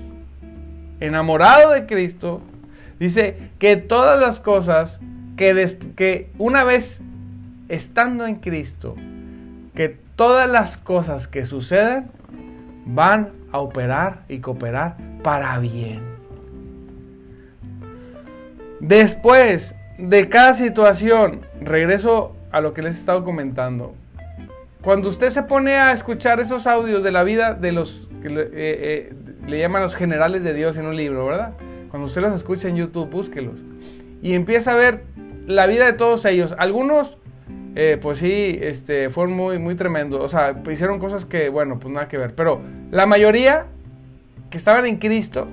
enamorado 1.01 1.73
de 1.73 1.87
Cristo, 1.87 2.41
dice 2.99 3.51
que 3.59 3.77
todas 3.77 4.21
las 4.21 4.41
cosas 4.41 5.01
que, 5.37 5.77
que 5.97 6.31
una 6.39 6.65
vez 6.65 7.03
estando 7.69 8.27
en 8.27 8.37
Cristo, 8.37 8.95
que 9.75 9.97
todas 10.17 10.49
las 10.49 10.77
cosas 10.77 11.27
que 11.27 11.45
suceden 11.45 12.07
van 12.87 13.33
a 13.53 13.59
operar 13.59 14.25
y 14.29 14.39
cooperar 14.39 14.97
para 15.23 15.59
bien. 15.59 16.03
Después 18.81 19.75
de 19.99 20.29
cada 20.29 20.55
situación, 20.55 21.41
regreso 21.61 22.37
a 22.53 22.61
lo 22.61 22.75
que 22.75 22.83
les 22.83 22.97
he 22.97 22.99
estado 22.99 23.25
comentando. 23.25 23.95
Cuando 24.85 25.09
usted 25.09 25.31
se 25.31 25.43
pone 25.43 25.77
a 25.77 25.95
escuchar 25.95 26.41
esos 26.41 26.67
audios 26.67 27.03
de 27.03 27.11
la 27.11 27.25
vida 27.25 27.55
de 27.55 27.73
los 27.73 28.07
que 28.21 28.29
le, 28.29 28.43
eh, 28.43 29.13
eh, 29.49 29.59
llaman 29.59 29.81
los 29.81 29.95
generales 29.95 30.45
de 30.45 30.53
Dios 30.53 30.77
en 30.77 30.85
un 30.85 30.95
libro, 30.95 31.25
¿verdad? 31.25 31.55
Cuando 31.89 32.07
usted 32.07 32.21
los 32.21 32.35
escucha 32.35 32.69
en 32.69 32.77
YouTube, 32.77 33.09
búsquelos. 33.09 33.61
Y 34.21 34.35
empieza 34.35 34.73
a 34.73 34.75
ver 34.75 35.05
la 35.47 35.67
vida 35.67 35.87
de 35.87 35.95
todos 35.95 36.27
ellos. 36.27 36.55
Algunos, 36.59 37.17
eh, 37.75 37.99
pues 38.01 38.19
sí, 38.19 38.59
este, 38.61 39.09
fueron 39.09 39.35
muy, 39.35 39.59
muy 39.59 39.75
tremendos. 39.75 40.21
O 40.23 40.29
sea, 40.29 40.55
hicieron 40.71 40.99
cosas 40.99 41.25
que, 41.25 41.49
bueno, 41.49 41.79
pues 41.81 41.95
nada 41.95 42.07
que 42.07 42.19
ver. 42.19 42.35
Pero 42.35 42.61
la 42.91 43.07
mayoría 43.07 43.65
que 44.51 44.59
estaban 44.59 44.85
en 44.85 44.97
Cristo, 44.97 45.49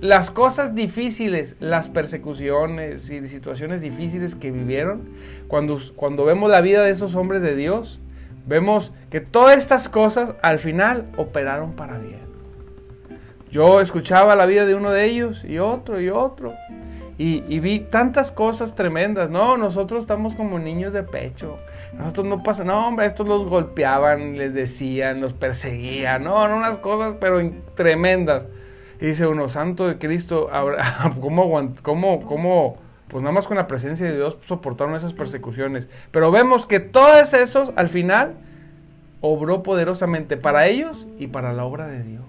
las 0.00 0.30
cosas 0.30 0.74
difíciles, 0.74 1.54
las 1.60 1.90
persecuciones 1.90 3.10
y 3.10 3.28
situaciones 3.28 3.82
difíciles 3.82 4.34
que 4.34 4.50
vivieron, 4.50 5.10
cuando, 5.48 5.78
cuando 5.96 6.24
vemos 6.24 6.50
la 6.50 6.62
vida 6.62 6.82
de 6.82 6.90
esos 6.90 7.14
hombres 7.14 7.42
de 7.42 7.54
Dios, 7.54 8.00
vemos 8.50 8.92
que 9.10 9.20
todas 9.20 9.56
estas 9.56 9.88
cosas 9.88 10.34
al 10.42 10.58
final 10.58 11.06
operaron 11.16 11.72
para 11.72 11.98
bien. 11.98 12.28
Yo 13.48 13.80
escuchaba 13.80 14.34
la 14.34 14.44
vida 14.44 14.66
de 14.66 14.74
uno 14.74 14.90
de 14.90 15.04
ellos 15.04 15.44
y 15.44 15.60
otro 15.60 16.00
y 16.00 16.10
otro. 16.10 16.52
Y, 17.16 17.60
vi 17.60 17.80
tantas 17.80 18.32
cosas 18.32 18.74
tremendas. 18.74 19.28
No, 19.28 19.56
nosotros 19.56 20.02
estamos 20.02 20.34
como 20.34 20.58
niños 20.58 20.92
de 20.92 21.02
pecho. 21.02 21.58
Nosotros 21.92 22.26
no 22.26 22.42
pasa, 22.42 22.64
no, 22.64 22.88
hombre, 22.88 23.06
estos 23.06 23.28
los 23.28 23.46
golpeaban, 23.46 24.38
les 24.38 24.54
decían, 24.54 25.20
los 25.20 25.34
perseguían. 25.34 26.24
No, 26.24 26.48
no 26.48 26.56
unas 26.56 26.78
cosas, 26.78 27.16
pero 27.20 27.38
tremendas. 27.74 28.48
Y 29.00 29.06
dice 29.06 29.26
uno, 29.26 29.48
Santo 29.48 29.86
de 29.86 29.98
Cristo, 29.98 30.48
¿cómo, 31.20 31.72
cómo, 31.82 32.20
cómo 32.26 32.78
pues 33.10 33.22
nada 33.22 33.34
más 33.34 33.46
con 33.46 33.56
la 33.56 33.66
presencia 33.66 34.06
de 34.06 34.14
Dios 34.14 34.38
soportaron 34.42 34.94
esas 34.94 35.12
persecuciones. 35.12 35.88
Pero 36.12 36.30
vemos 36.30 36.64
que 36.66 36.78
todos 36.78 37.34
esos 37.34 37.72
al 37.74 37.88
final 37.88 38.34
obró 39.20 39.62
poderosamente 39.62 40.36
para 40.36 40.66
ellos 40.68 41.06
y 41.18 41.26
para 41.26 41.52
la 41.52 41.64
obra 41.64 41.88
de 41.88 42.04
Dios. 42.04 42.22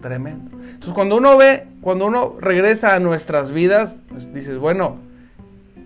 Tremendo. 0.00 0.56
Entonces 0.60 0.92
cuando 0.92 1.16
uno 1.16 1.38
ve, 1.38 1.66
cuando 1.80 2.06
uno 2.06 2.36
regresa 2.38 2.94
a 2.94 3.00
nuestras 3.00 3.50
vidas, 3.50 4.00
pues 4.08 4.32
dices, 4.34 4.58
bueno, 4.58 4.98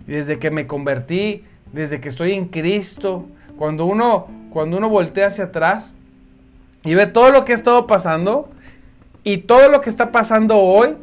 desde 0.06 0.40
que 0.40 0.50
me 0.50 0.66
convertí, 0.66 1.44
desde 1.72 2.00
que 2.00 2.08
estoy 2.08 2.32
en 2.32 2.46
Cristo, 2.46 3.26
cuando 3.56 3.86
uno, 3.86 4.26
cuando 4.50 4.78
uno 4.78 4.88
voltea 4.88 5.28
hacia 5.28 5.44
atrás 5.44 5.94
y 6.82 6.94
ve 6.94 7.06
todo 7.06 7.30
lo 7.30 7.44
que 7.44 7.52
ha 7.52 7.54
estado 7.54 7.86
pasando 7.86 8.50
y 9.22 9.38
todo 9.38 9.68
lo 9.68 9.80
que 9.80 9.90
está 9.90 10.10
pasando 10.10 10.58
hoy, 10.58 10.96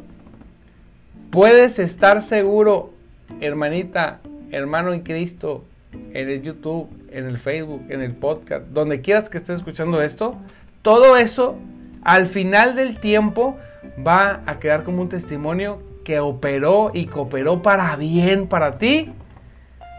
puedes 1.30 1.78
estar 1.78 2.22
seguro 2.22 2.97
hermanita, 3.40 4.20
hermano 4.50 4.92
en 4.92 5.00
Cristo, 5.00 5.64
en 5.92 6.28
el 6.28 6.42
YouTube, 6.42 6.88
en 7.10 7.26
el 7.26 7.38
Facebook, 7.38 7.82
en 7.88 8.02
el 8.02 8.12
podcast, 8.12 8.66
donde 8.68 9.00
quieras 9.00 9.28
que 9.28 9.38
estés 9.38 9.56
escuchando 9.56 10.02
esto, 10.02 10.36
todo 10.82 11.16
eso 11.16 11.56
al 12.02 12.26
final 12.26 12.76
del 12.76 12.98
tiempo 12.98 13.58
va 14.06 14.42
a 14.46 14.58
quedar 14.58 14.84
como 14.84 15.02
un 15.02 15.08
testimonio 15.08 15.82
que 16.04 16.20
operó 16.20 16.90
y 16.94 17.06
cooperó 17.06 17.62
para 17.62 17.94
bien 17.96 18.46
para 18.46 18.78
ti 18.78 19.12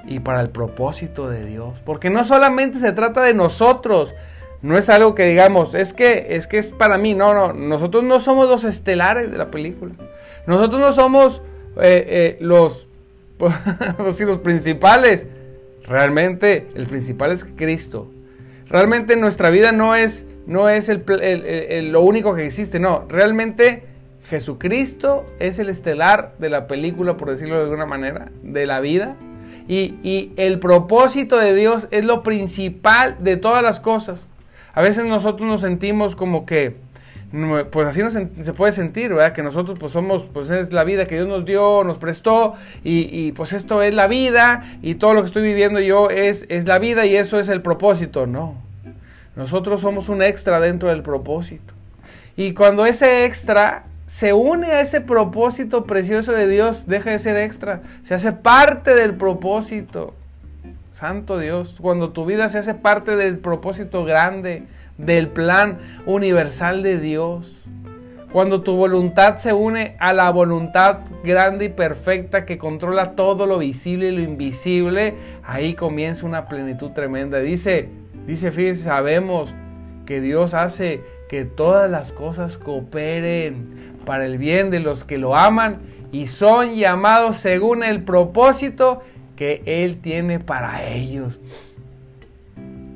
y 0.06 0.20
para 0.20 0.42
el 0.42 0.50
propósito 0.50 1.30
de 1.30 1.46
Dios. 1.46 1.80
Porque 1.86 2.10
no 2.10 2.24
solamente 2.24 2.80
se 2.80 2.94
trata 2.94 3.22
de 3.22 3.34
nosotros, 3.34 4.16
no 4.62 4.78
es 4.78 4.90
algo 4.90 5.14
que 5.16 5.26
digamos, 5.26 5.76
es 5.76 5.94
que 5.94 6.28
es 6.32 6.48
que 6.48 6.58
es 6.58 6.70
para 6.70 6.98
mí, 6.98 7.14
no, 7.14 7.34
no, 7.34 7.54
nosotros 7.54 8.04
no 8.04 8.20
somos 8.20 8.50
los 8.50 8.64
estelares 8.64 9.32
de 9.32 9.38
la 9.38 9.52
película. 9.52 9.94
Nosotros 10.48 10.82
no 10.82 10.92
somos 10.94 11.44
eh, 11.78 12.06
eh, 12.08 12.38
los, 12.42 12.88
los 13.98 14.38
principales. 14.40 15.26
Realmente 15.88 16.68
el 16.76 16.88
principal 16.88 17.32
es 17.32 17.44
Cristo. 17.44 18.12
Realmente 18.68 19.16
nuestra 19.16 19.50
vida 19.50 19.72
no 19.72 19.96
es, 19.96 20.26
no 20.46 20.70
es 20.70 20.90
lo 20.90 22.02
único 22.02 22.36
que 22.36 22.46
existe, 22.46 22.80
no. 22.80 23.06
Realmente 23.10 23.84
Jesucristo 24.30 25.26
es 25.40 25.58
el 25.58 25.70
estelar 25.70 26.36
de 26.38 26.50
la 26.50 26.68
película, 26.68 27.18
por 27.18 27.32
decirlo 27.32 27.58
de 27.58 27.64
alguna 27.64 27.88
manera, 27.88 28.32
de 28.44 28.68
la 28.68 28.80
vida. 28.80 29.16
Y, 29.68 29.96
y 30.04 30.34
el 30.38 30.60
propósito 30.60 31.38
de 31.38 31.56
Dios 31.56 31.88
es 31.92 32.06
lo 32.06 32.22
principal 32.22 33.18
de 33.20 33.38
todas 33.38 33.64
las 33.64 33.80
cosas. 33.80 34.20
A 34.74 34.82
veces 34.82 35.06
nosotros 35.06 35.48
nos 35.48 35.62
sentimos 35.62 36.16
como 36.16 36.46
que, 36.46 36.76
pues 37.72 37.88
así 37.88 38.02
se 38.42 38.54
puede 38.54 38.72
sentir, 38.72 39.14
¿verdad? 39.14 39.34
Que 39.34 39.44
nosotros 39.44 39.78
pues 39.78 39.92
somos, 39.92 40.26
pues 40.26 40.50
es 40.50 40.74
la 40.74 40.84
vida 40.84 41.06
que 41.06 41.16
Dios 41.16 41.28
nos 41.28 41.46
dio, 41.46 41.84
nos 41.84 41.98
prestó 41.98 42.56
y, 42.84 43.32
pues 43.34 43.54
esto 43.54 43.84
es 43.84 43.94
la 43.94 44.08
vida 44.08 44.66
y 44.82 44.96
todo 44.96 45.14
lo 45.14 45.22
que 45.22 45.28
estoy 45.28 45.44
viviendo 45.44 45.80
yo 45.80 46.10
es, 46.10 46.46
es 46.50 46.68
la 46.68 46.80
vida 46.80 47.06
y 47.06 47.16
eso 47.16 47.40
es 47.40 47.50
el 47.50 47.62
propósito. 47.62 48.26
No, 48.26 48.56
nosotros 49.36 49.82
somos 49.82 50.10
un 50.10 50.24
extra 50.24 50.60
dentro 50.60 50.90
del 50.90 51.04
propósito. 51.04 51.74
Y 52.36 52.54
cuando 52.54 52.86
ese 52.86 53.26
extra 53.26 53.84
se 54.08 54.34
une 54.34 54.72
a 54.72 54.82
ese 54.82 55.02
propósito 55.02 55.84
precioso 55.84 56.32
de 56.32 56.48
Dios, 56.48 56.86
deja 56.88 57.12
de 57.12 57.20
ser 57.20 57.38
extra, 57.38 57.82
se 58.04 58.16
hace 58.16 58.32
parte 58.32 58.96
del 58.96 59.14
propósito. 59.14 60.16
Santo 60.94 61.38
Dios, 61.38 61.78
cuando 61.80 62.10
tu 62.10 62.26
vida 62.26 62.50
se 62.50 62.58
hace 62.58 62.74
parte 62.74 63.16
del 63.16 63.40
propósito 63.40 64.04
grande, 64.04 64.64
del 65.00 65.30
plan 65.30 65.80
universal 66.06 66.84
de 66.84 67.00
Dios. 67.00 67.56
Cuando 68.32 68.62
tu 68.62 68.76
voluntad 68.76 69.38
se 69.38 69.54
une 69.54 69.96
a 70.00 70.14
la 70.14 70.30
voluntad 70.30 71.00
grande 71.24 71.66
y 71.66 71.70
perfecta 71.70 72.46
que 72.46 72.60
controla 72.60 73.16
todo 73.16 73.48
lo 73.48 73.58
visible 73.58 74.10
y 74.10 74.16
lo 74.16 74.22
invisible, 74.22 75.16
ahí 75.44 75.74
comienza 75.74 76.28
una 76.28 76.48
plenitud 76.48 76.92
tremenda. 76.92 77.40
Dice, 77.40 77.90
dice, 78.28 78.52
fíjense, 78.52 78.84
sabemos 78.84 79.52
que 80.06 80.22
Dios 80.22 80.54
hace 80.54 81.02
que 81.28 81.46
todas 81.46 81.90
las 81.90 82.12
cosas 82.12 82.60
cooperen 82.60 83.96
para 84.06 84.26
el 84.26 84.38
bien 84.38 84.70
de 84.70 84.80
los 84.80 85.04
que 85.04 85.18
lo 85.18 85.36
aman 85.36 85.80
y 86.12 86.28
son 86.28 86.76
llamados 86.76 87.38
según 87.38 87.84
el 87.84 88.04
propósito 88.04 89.02
que 89.36 89.64
Él 89.66 90.02
tiene 90.02 90.40
para 90.40 90.88
ellos. 90.88 91.40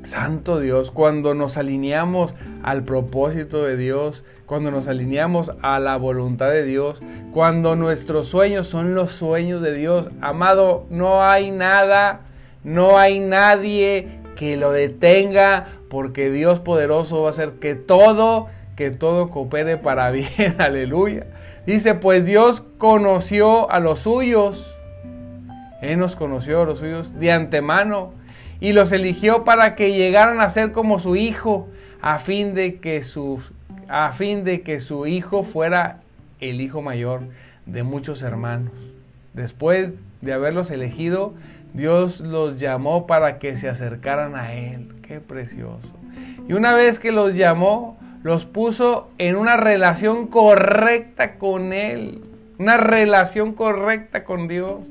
Santo 0.03 0.59
Dios, 0.59 0.91
cuando 0.91 1.33
nos 1.33 1.57
alineamos 1.57 2.35
al 2.61 2.83
propósito 2.83 3.63
de 3.63 3.77
Dios, 3.77 4.23
cuando 4.45 4.69
nos 4.69 4.87
alineamos 4.87 5.53
a 5.61 5.79
la 5.79 5.97
voluntad 5.97 6.49
de 6.49 6.65
Dios, 6.65 7.01
cuando 7.33 7.75
nuestros 7.75 8.27
sueños 8.27 8.67
son 8.67 8.95
los 8.95 9.13
sueños 9.13 9.61
de 9.61 9.73
Dios, 9.73 10.09
amado, 10.21 10.85
no 10.89 11.23
hay 11.23 11.51
nada, 11.51 12.21
no 12.63 12.97
hay 12.97 13.19
nadie 13.19 14.19
que 14.35 14.57
lo 14.57 14.71
detenga, 14.71 15.67
porque 15.89 16.29
Dios 16.29 16.59
poderoso 16.59 17.21
va 17.21 17.27
a 17.27 17.31
hacer 17.31 17.53
que 17.53 17.75
todo, 17.75 18.47
que 18.75 18.91
todo 18.91 19.29
coopere 19.29 19.77
para 19.77 20.11
bien, 20.11 20.55
aleluya. 20.59 21.27
Dice, 21.65 21.95
pues 21.95 22.25
Dios 22.25 22.61
conoció 22.77 23.71
a 23.71 23.79
los 23.79 23.99
suyos, 24.01 24.75
Él 25.81 25.97
nos 25.97 26.17
conoció 26.17 26.61
a 26.61 26.65
los 26.65 26.79
suyos 26.79 27.17
de 27.17 27.31
antemano 27.31 28.11
y 28.63 28.71
los 28.71 28.93
eligió 28.93 29.43
para 29.43 29.75
que 29.75 29.91
llegaran 29.91 30.39
a 30.39 30.49
ser 30.49 30.71
como 30.71 30.97
su 30.97 31.17
hijo, 31.17 31.67
a 32.01 32.17
fin 32.17 32.53
de 32.53 32.79
que 32.79 33.03
su, 33.03 33.41
a 33.89 34.13
fin 34.13 34.45
de 34.45 34.61
que 34.61 34.79
su 34.79 35.05
hijo 35.05 35.43
fuera 35.43 35.99
el 36.39 36.61
hijo 36.61 36.81
mayor 36.81 37.23
de 37.65 37.83
muchos 37.83 38.21
hermanos. 38.21 38.71
Después 39.33 39.89
de 40.21 40.31
haberlos 40.31 40.71
elegido, 40.71 41.33
Dios 41.73 42.21
los 42.21 42.57
llamó 42.57 43.05
para 43.05 43.37
que 43.37 43.57
se 43.57 43.67
acercaran 43.67 44.33
a 44.33 44.53
Él. 44.53 44.95
Qué 45.05 45.19
precioso. 45.19 45.91
Y 46.47 46.53
una 46.53 46.73
vez 46.73 46.99
que 46.99 47.11
los 47.11 47.35
llamó, 47.35 47.97
los 48.23 48.45
puso 48.45 49.09
en 49.17 49.35
una 49.35 49.57
relación 49.57 50.27
correcta 50.27 51.35
con 51.35 51.73
Él. 51.73 52.21
Una 52.63 52.77
relación 52.77 53.51
correcta 53.55 54.23
con 54.23 54.47
Dios. 54.47 54.87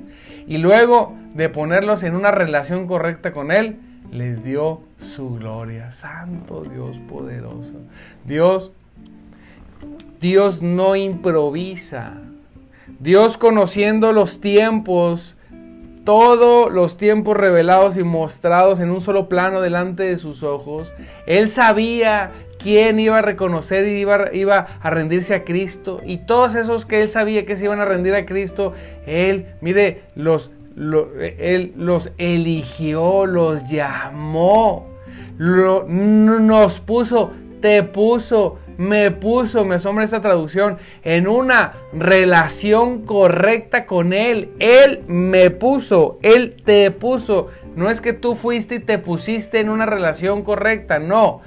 Y 0.46 0.58
luego 0.58 1.14
de 1.32 1.48
ponerlos 1.48 2.02
en 2.02 2.14
una 2.14 2.30
relación 2.30 2.86
correcta 2.86 3.32
con 3.32 3.50
Él, 3.50 3.78
les 4.10 4.44
dio 4.44 4.82
su 5.00 5.36
gloria. 5.36 5.90
Santo 5.90 6.64
Dios 6.64 6.98
poderoso. 7.08 7.72
Dios, 8.26 8.72
Dios 10.20 10.60
no 10.60 10.96
improvisa. 10.96 12.18
Dios 13.00 13.38
conociendo 13.38 14.12
los 14.12 14.38
tiempos, 14.42 15.38
todos 16.04 16.72
los 16.72 16.96
tiempos 16.96 17.36
revelados 17.36 17.96
y 17.96 18.02
mostrados 18.02 18.80
en 18.80 18.90
un 18.90 19.00
solo 19.00 19.28
plano 19.28 19.60
delante 19.60 20.02
de 20.02 20.18
sus 20.18 20.42
ojos, 20.42 20.92
Él 21.26 21.50
sabía 21.50 22.32
quién 22.62 23.00
iba 23.00 23.18
a 23.18 23.22
reconocer 23.22 23.86
y 23.86 24.00
iba, 24.00 24.66
a 24.80 24.90
rendirse 24.90 25.34
a 25.34 25.44
Cristo. 25.44 26.00
Y 26.04 26.18
todos 26.18 26.54
esos 26.54 26.86
que 26.86 27.02
él 27.02 27.08
sabía 27.08 27.44
que 27.44 27.56
se 27.56 27.64
iban 27.64 27.80
a 27.80 27.84
rendir 27.84 28.14
a 28.14 28.24
Cristo, 28.24 28.72
él, 29.06 29.46
mire, 29.60 30.02
los 30.14 30.52
él 30.74 31.74
los 31.76 32.10
eligió, 32.16 33.26
los 33.26 33.64
llamó, 33.70 34.88
nos 35.38 36.80
puso, 36.80 37.30
te 37.60 37.82
puso, 37.82 38.58
me 38.78 39.10
puso, 39.10 39.64
me 39.64 39.76
asombra 39.76 40.04
esta 40.04 40.20
traducción, 40.20 40.78
en 41.02 41.28
una 41.28 41.74
relación 41.92 43.04
correcta 43.04 43.86
con 43.86 44.12
Él. 44.12 44.50
Él 44.58 45.02
me 45.06 45.50
puso, 45.50 46.18
Él 46.22 46.56
te 46.64 46.90
puso. 46.90 47.48
No 47.76 47.90
es 47.90 48.00
que 48.00 48.12
tú 48.12 48.34
fuiste 48.34 48.76
y 48.76 48.80
te 48.80 48.98
pusiste 48.98 49.60
en 49.60 49.68
una 49.68 49.86
relación 49.86 50.42
correcta, 50.42 50.98
no. 50.98 51.40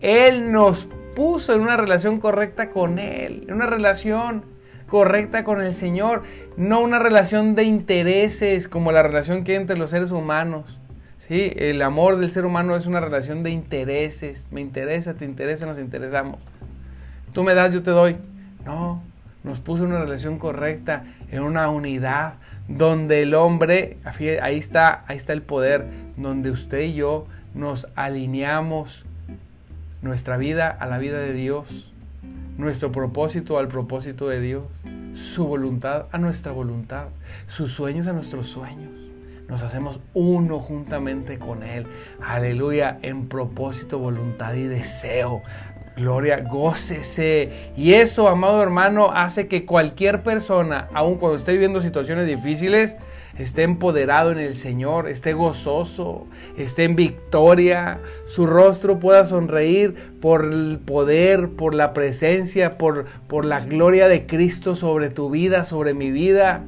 Él 0.00 0.52
nos 0.52 0.88
puso 1.14 1.54
en 1.54 1.62
una 1.62 1.76
relación 1.76 2.20
correcta 2.20 2.70
con 2.70 2.98
Él, 2.98 3.44
en 3.48 3.54
una 3.54 3.66
relación 3.66 4.44
correcta 4.88 5.44
con 5.44 5.62
el 5.62 5.74
Señor, 5.74 6.22
no 6.56 6.80
una 6.80 6.98
relación 6.98 7.54
de 7.54 7.64
intereses 7.64 8.68
como 8.68 8.92
la 8.92 9.02
relación 9.02 9.44
que 9.44 9.52
hay 9.52 9.58
entre 9.58 9.76
los 9.76 9.90
seres 9.90 10.10
humanos. 10.10 10.78
¿sí? 11.18 11.52
El 11.56 11.82
amor 11.82 12.16
del 12.16 12.30
ser 12.30 12.44
humano 12.44 12.76
es 12.76 12.86
una 12.86 13.00
relación 13.00 13.42
de 13.42 13.50
intereses. 13.50 14.46
Me 14.50 14.60
interesa, 14.60 15.14
te 15.14 15.24
interesa, 15.24 15.66
nos 15.66 15.78
interesamos. 15.78 16.38
Tú 17.36 17.44
me 17.44 17.52
das, 17.52 17.70
yo 17.70 17.82
te 17.82 17.90
doy. 17.90 18.16
No, 18.64 19.02
nos 19.44 19.60
puso 19.60 19.84
en 19.84 19.90
una 19.90 20.00
relación 20.00 20.38
correcta, 20.38 21.04
en 21.30 21.42
una 21.42 21.68
unidad, 21.68 22.36
donde 22.66 23.20
el 23.20 23.34
hombre, 23.34 23.98
ahí 24.40 24.56
está, 24.56 25.04
ahí 25.06 25.18
está 25.18 25.34
el 25.34 25.42
poder, 25.42 25.84
donde 26.16 26.50
usted 26.50 26.80
y 26.80 26.94
yo 26.94 27.26
nos 27.52 27.88
alineamos 27.94 29.04
nuestra 30.00 30.38
vida 30.38 30.70
a 30.70 30.86
la 30.86 30.96
vida 30.96 31.18
de 31.18 31.34
Dios 31.34 31.92
nuestro 32.56 32.90
propósito 32.90 33.58
al 33.58 33.68
propósito 33.68 34.28
de 34.28 34.40
Dios, 34.40 34.62
su 35.12 35.46
voluntad 35.46 36.06
a 36.12 36.16
nuestra 36.16 36.52
voluntad, 36.52 37.08
sus 37.48 37.70
sueños 37.70 38.06
a 38.06 38.14
nuestros 38.14 38.48
sueños. 38.48 38.92
Nos 39.46 39.62
hacemos 39.62 40.00
uno 40.14 40.58
juntamente 40.58 41.38
con 41.38 41.62
Él. 41.62 41.86
Aleluya, 42.20 42.98
en 43.02 43.28
propósito, 43.28 43.98
voluntad 43.98 44.54
y 44.54 44.64
deseo. 44.64 45.42
Gloria, 45.96 46.40
gócese. 46.40 47.50
Y 47.74 47.94
eso, 47.94 48.28
amado 48.28 48.62
hermano, 48.62 49.12
hace 49.12 49.48
que 49.48 49.64
cualquier 49.64 50.22
persona, 50.22 50.88
aun 50.92 51.16
cuando 51.16 51.38
esté 51.38 51.52
viviendo 51.52 51.80
situaciones 51.80 52.26
difíciles, 52.26 52.96
esté 53.38 53.62
empoderado 53.62 54.30
en 54.30 54.38
el 54.38 54.56
Señor, 54.56 55.08
esté 55.08 55.32
gozoso, 55.32 56.26
esté 56.58 56.84
en 56.84 56.96
victoria, 56.96 58.00
su 58.26 58.46
rostro 58.46 58.98
pueda 58.98 59.24
sonreír 59.24 59.94
por 60.20 60.44
el 60.44 60.80
poder, 60.84 61.48
por 61.50 61.74
la 61.74 61.94
presencia, 61.94 62.76
por, 62.76 63.06
por 63.26 63.46
la 63.46 63.60
gloria 63.60 64.06
de 64.06 64.26
Cristo 64.26 64.74
sobre 64.74 65.08
tu 65.08 65.30
vida, 65.30 65.64
sobre 65.64 65.94
mi 65.94 66.10
vida. 66.10 66.62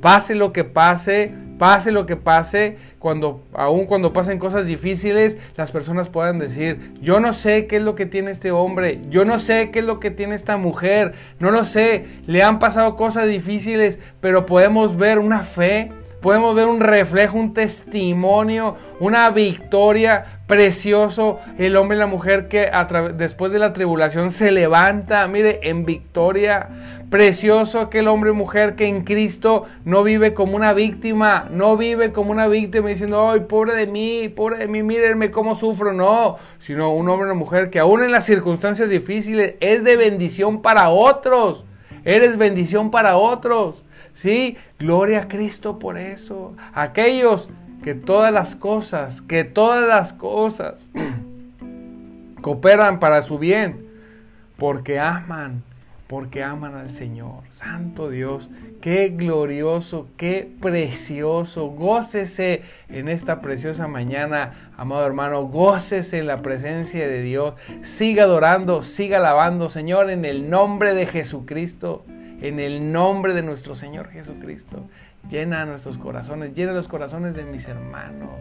Pase 0.00 0.34
lo 0.34 0.54
que 0.54 0.64
pase, 0.64 1.34
pase 1.60 1.92
lo 1.92 2.06
que 2.06 2.16
pase, 2.16 2.78
cuando 2.98 3.42
aun 3.52 3.84
cuando 3.84 4.14
pasen 4.14 4.38
cosas 4.38 4.64
difíciles, 4.64 5.36
las 5.58 5.70
personas 5.70 6.08
puedan 6.08 6.38
decir, 6.38 6.94
yo 7.02 7.20
no 7.20 7.34
sé 7.34 7.66
qué 7.66 7.76
es 7.76 7.82
lo 7.82 7.94
que 7.94 8.06
tiene 8.06 8.30
este 8.30 8.50
hombre, 8.50 9.02
yo 9.10 9.26
no 9.26 9.38
sé 9.38 9.70
qué 9.70 9.80
es 9.80 9.84
lo 9.84 10.00
que 10.00 10.10
tiene 10.10 10.36
esta 10.36 10.56
mujer, 10.56 11.12
no 11.38 11.50
lo 11.50 11.66
sé, 11.66 12.06
le 12.26 12.42
han 12.42 12.60
pasado 12.60 12.96
cosas 12.96 13.28
difíciles, 13.28 13.98
pero 14.22 14.46
podemos 14.46 14.96
ver 14.96 15.18
una 15.18 15.40
fe 15.40 15.92
podemos 16.20 16.54
ver 16.54 16.66
un 16.66 16.80
reflejo, 16.80 17.38
un 17.38 17.54
testimonio, 17.54 18.76
una 18.98 19.30
victoria 19.30 20.40
precioso. 20.46 21.40
El 21.58 21.76
hombre 21.76 21.96
y 21.96 22.00
la 22.00 22.06
mujer 22.06 22.48
que 22.48 22.70
después 23.14 23.52
de 23.52 23.58
la 23.58 23.72
tribulación 23.72 24.30
se 24.30 24.50
levanta, 24.50 25.26
mire, 25.28 25.60
en 25.62 25.84
victoria. 25.84 26.68
Precioso 27.10 27.80
aquel 27.80 28.06
hombre 28.06 28.30
y 28.30 28.34
mujer 28.34 28.76
que 28.76 28.86
en 28.86 29.02
Cristo 29.02 29.66
no 29.84 30.04
vive 30.04 30.32
como 30.32 30.54
una 30.54 30.72
víctima, 30.74 31.48
no 31.50 31.76
vive 31.76 32.12
como 32.12 32.30
una 32.30 32.46
víctima 32.46 32.88
diciendo, 32.88 33.30
ay, 33.30 33.40
pobre 33.40 33.74
de 33.74 33.86
mí, 33.86 34.28
pobre 34.28 34.58
de 34.58 34.68
mí, 34.68 34.82
mírenme 34.82 35.30
cómo 35.30 35.56
sufro. 35.56 35.92
No, 35.92 36.36
sino 36.60 36.92
un 36.92 37.08
hombre 37.08 37.26
y 37.26 37.30
una 37.30 37.38
mujer 37.38 37.70
que 37.70 37.80
aún 37.80 38.04
en 38.04 38.12
las 38.12 38.26
circunstancias 38.26 38.88
difíciles 38.88 39.54
es 39.60 39.82
de 39.82 39.96
bendición 39.96 40.62
para 40.62 40.90
otros. 40.90 41.64
Eres 42.04 42.36
bendición 42.36 42.90
para 42.90 43.16
otros. 43.16 43.84
Sí, 44.20 44.58
gloria 44.78 45.22
a 45.22 45.28
Cristo 45.28 45.78
por 45.78 45.96
eso. 45.96 46.54
Aquellos 46.74 47.48
que 47.82 47.94
todas 47.94 48.30
las 48.30 48.54
cosas, 48.54 49.22
que 49.22 49.44
todas 49.44 49.88
las 49.88 50.12
cosas 50.12 50.74
cooperan 52.42 53.00
para 53.00 53.22
su 53.22 53.38
bien, 53.38 53.86
porque 54.58 54.98
aman, 54.98 55.62
porque 56.06 56.44
aman 56.44 56.74
al 56.74 56.90
Señor. 56.90 57.44
Santo 57.48 58.10
Dios, 58.10 58.50
qué 58.82 59.08
glorioso, 59.08 60.06
qué 60.18 60.46
precioso. 60.60 61.68
Gócese 61.68 62.60
en 62.90 63.08
esta 63.08 63.40
preciosa 63.40 63.88
mañana, 63.88 64.70
amado 64.76 65.06
hermano. 65.06 65.44
Gócese 65.44 66.18
en 66.18 66.26
la 66.26 66.42
presencia 66.42 67.08
de 67.08 67.22
Dios. 67.22 67.54
Siga 67.80 68.24
adorando, 68.24 68.82
siga 68.82 69.16
alabando, 69.16 69.70
Señor, 69.70 70.10
en 70.10 70.26
el 70.26 70.50
nombre 70.50 70.92
de 70.92 71.06
Jesucristo 71.06 72.04
en 72.40 72.60
el 72.60 72.92
nombre 72.92 73.34
de 73.34 73.42
nuestro 73.42 73.74
Señor 73.74 74.08
Jesucristo. 74.10 74.88
Llena 75.28 75.66
nuestros 75.66 75.98
corazones, 75.98 76.54
llena 76.54 76.72
los 76.72 76.88
corazones 76.88 77.34
de 77.34 77.44
mis 77.44 77.66
hermanos. 77.66 78.38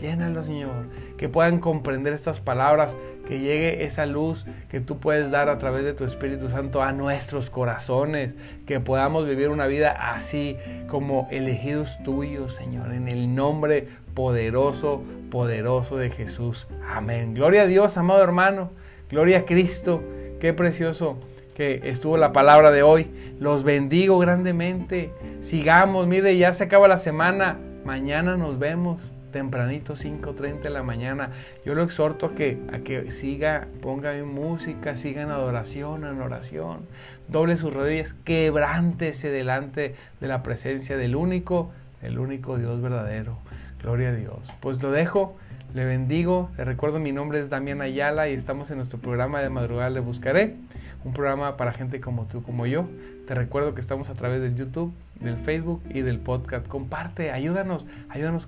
Llénalos, 0.00 0.46
Señor, 0.46 0.86
que 1.16 1.28
puedan 1.28 1.58
comprender 1.58 2.12
estas 2.12 2.40
palabras, 2.40 2.96
que 3.26 3.40
llegue 3.40 3.84
esa 3.84 4.06
luz 4.06 4.46
que 4.68 4.80
tú 4.80 4.98
puedes 4.98 5.30
dar 5.30 5.48
a 5.48 5.58
través 5.58 5.84
de 5.84 5.94
tu 5.94 6.04
Espíritu 6.04 6.48
Santo 6.48 6.82
a 6.82 6.92
nuestros 6.92 7.50
corazones, 7.50 8.34
que 8.66 8.80
podamos 8.80 9.26
vivir 9.26 9.48
una 9.48 9.66
vida 9.66 9.90
así 10.12 10.56
como 10.88 11.28
elegidos 11.30 12.02
tuyos, 12.04 12.54
Señor, 12.54 12.92
en 12.92 13.08
el 13.08 13.34
nombre 13.34 13.88
poderoso, 14.14 15.02
poderoso 15.30 15.96
de 15.96 16.10
Jesús. 16.10 16.66
Amén. 16.88 17.34
Gloria 17.34 17.62
a 17.62 17.66
Dios, 17.66 17.96
amado 17.96 18.22
hermano. 18.22 18.70
Gloria 19.08 19.38
a 19.38 19.44
Cristo. 19.44 20.02
Qué 20.40 20.52
precioso 20.52 21.18
que 21.54 21.80
estuvo 21.84 22.16
la 22.16 22.32
palabra 22.32 22.70
de 22.70 22.82
hoy. 22.82 23.10
Los 23.40 23.64
bendigo 23.64 24.18
grandemente. 24.18 25.12
Sigamos, 25.40 26.06
mire, 26.06 26.36
ya 26.36 26.52
se 26.54 26.64
acaba 26.64 26.88
la 26.88 26.98
semana. 26.98 27.58
Mañana 27.84 28.36
nos 28.36 28.58
vemos 28.58 29.00
tempranito 29.32 29.94
5.30 29.94 30.60
de 30.60 30.70
la 30.70 30.84
mañana. 30.84 31.30
Yo 31.64 31.74
lo 31.74 31.82
exhorto 31.82 32.26
a 32.26 32.34
que, 32.34 32.60
a 32.72 32.78
que 32.78 33.10
siga, 33.10 33.66
ponga 33.80 34.12
música, 34.24 34.94
siga 34.94 35.22
en 35.22 35.30
adoración, 35.30 36.04
en 36.04 36.20
oración. 36.20 36.86
Doble 37.26 37.56
sus 37.56 37.72
rodillas, 37.72 38.14
quebrántese 38.24 39.30
delante 39.30 39.96
de 40.20 40.28
la 40.28 40.42
presencia 40.44 40.96
del 40.96 41.16
único, 41.16 41.72
el 42.02 42.18
único 42.18 42.58
Dios 42.58 42.80
verdadero. 42.80 43.38
Gloria 43.82 44.10
a 44.10 44.14
Dios. 44.14 44.38
Pues 44.60 44.80
lo 44.80 44.92
dejo, 44.92 45.36
le 45.74 45.84
bendigo. 45.84 46.50
Le 46.56 46.64
recuerdo 46.64 46.98
mi 46.98 47.12
nombre 47.12 47.40
es 47.40 47.50
Damián 47.50 47.80
Ayala 47.80 48.28
y 48.28 48.34
estamos 48.34 48.70
en 48.70 48.76
nuestro 48.76 48.98
programa 48.98 49.40
de 49.40 49.48
madrugada 49.48 49.90
Le 49.90 50.00
Buscaré 50.00 50.56
un 51.04 51.12
programa 51.12 51.56
para 51.56 51.72
gente 51.72 52.00
como 52.00 52.26
tú, 52.26 52.42
como 52.42 52.66
yo. 52.66 52.86
Te 53.26 53.34
recuerdo 53.34 53.74
que 53.74 53.80
estamos 53.80 54.08
a 54.10 54.14
través 54.14 54.40
del 54.40 54.54
YouTube, 54.54 54.92
del 55.20 55.36
Facebook 55.36 55.82
y 55.90 56.02
del 56.02 56.18
podcast. 56.18 56.66
Comparte, 56.66 57.30
ayúdanos, 57.30 57.86
ayúdanos 58.08 58.46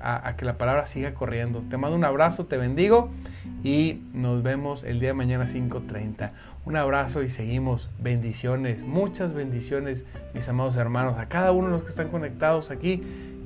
a, 0.00 0.36
que 0.36 0.44
la 0.44 0.58
palabra 0.58 0.86
siga 0.86 1.14
corriendo. 1.14 1.62
Te 1.70 1.76
mando 1.76 1.96
un 1.96 2.04
abrazo, 2.04 2.46
te 2.46 2.56
bendigo 2.56 3.10
y 3.62 4.02
nos 4.12 4.42
vemos 4.42 4.84
el 4.84 5.00
día 5.00 5.10
de 5.10 5.14
mañana 5.14 5.46
5.30. 5.46 6.30
Un 6.64 6.76
abrazo 6.76 7.22
y 7.22 7.28
seguimos. 7.28 7.90
Bendiciones, 8.00 8.84
muchas 8.84 9.34
bendiciones, 9.34 10.04
mis 10.34 10.48
amados 10.48 10.76
hermanos, 10.76 11.18
a 11.18 11.28
cada 11.28 11.52
uno 11.52 11.68
de 11.68 11.72
los 11.74 11.82
que 11.82 11.90
están 11.90 12.08
conectados 12.08 12.70
aquí. 12.70 13.02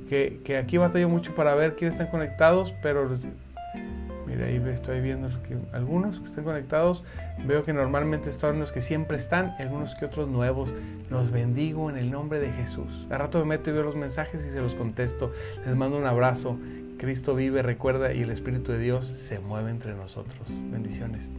Que, 0.09 0.57
aquí 0.57 0.77
batallo 0.77 1.07
mucho 1.07 1.35
para 1.35 1.53
ver 1.53 1.75
quiénes 1.75 1.93
están 1.93 2.09
conectados, 2.09 2.73
pero 2.81 3.07
Mira, 4.25 4.45
ahí 4.45 4.61
estoy 4.71 5.01
viendo 5.01 5.27
algunos 5.73 6.19
que 6.19 6.25
están 6.27 6.43
conectados. 6.43 7.03
Veo 7.47 7.63
que 7.63 7.73
normalmente 7.73 8.29
están 8.29 8.59
los 8.59 8.71
que 8.71 8.81
siempre 8.83 9.17
están 9.17 9.55
algunos 9.57 9.95
que 9.95 10.05
otros 10.05 10.27
nuevos. 10.27 10.71
Los 11.09 11.31
bendigo 11.31 11.89
en 11.89 11.97
el 11.97 12.11
nombre 12.11 12.39
de 12.39 12.51
Jesús. 12.51 13.07
A 13.09 13.17
rato 13.17 13.39
me 13.39 13.45
meto 13.45 13.71
y 13.71 13.73
veo 13.73 13.83
los 13.83 13.95
mensajes 13.95 14.45
y 14.45 14.51
se 14.51 14.61
los 14.61 14.75
contesto. 14.75 15.33
Les 15.65 15.75
mando 15.75 15.97
un 15.97 16.05
abrazo. 16.05 16.59
Cristo 16.99 17.33
vive, 17.33 17.63
recuerda 17.63 18.13
y 18.13 18.21
el 18.21 18.29
Espíritu 18.29 18.71
de 18.71 18.79
Dios 18.79 19.07
se 19.07 19.39
mueve 19.39 19.71
entre 19.71 19.95
nosotros. 19.95 20.47
Bendiciones. 20.71 21.29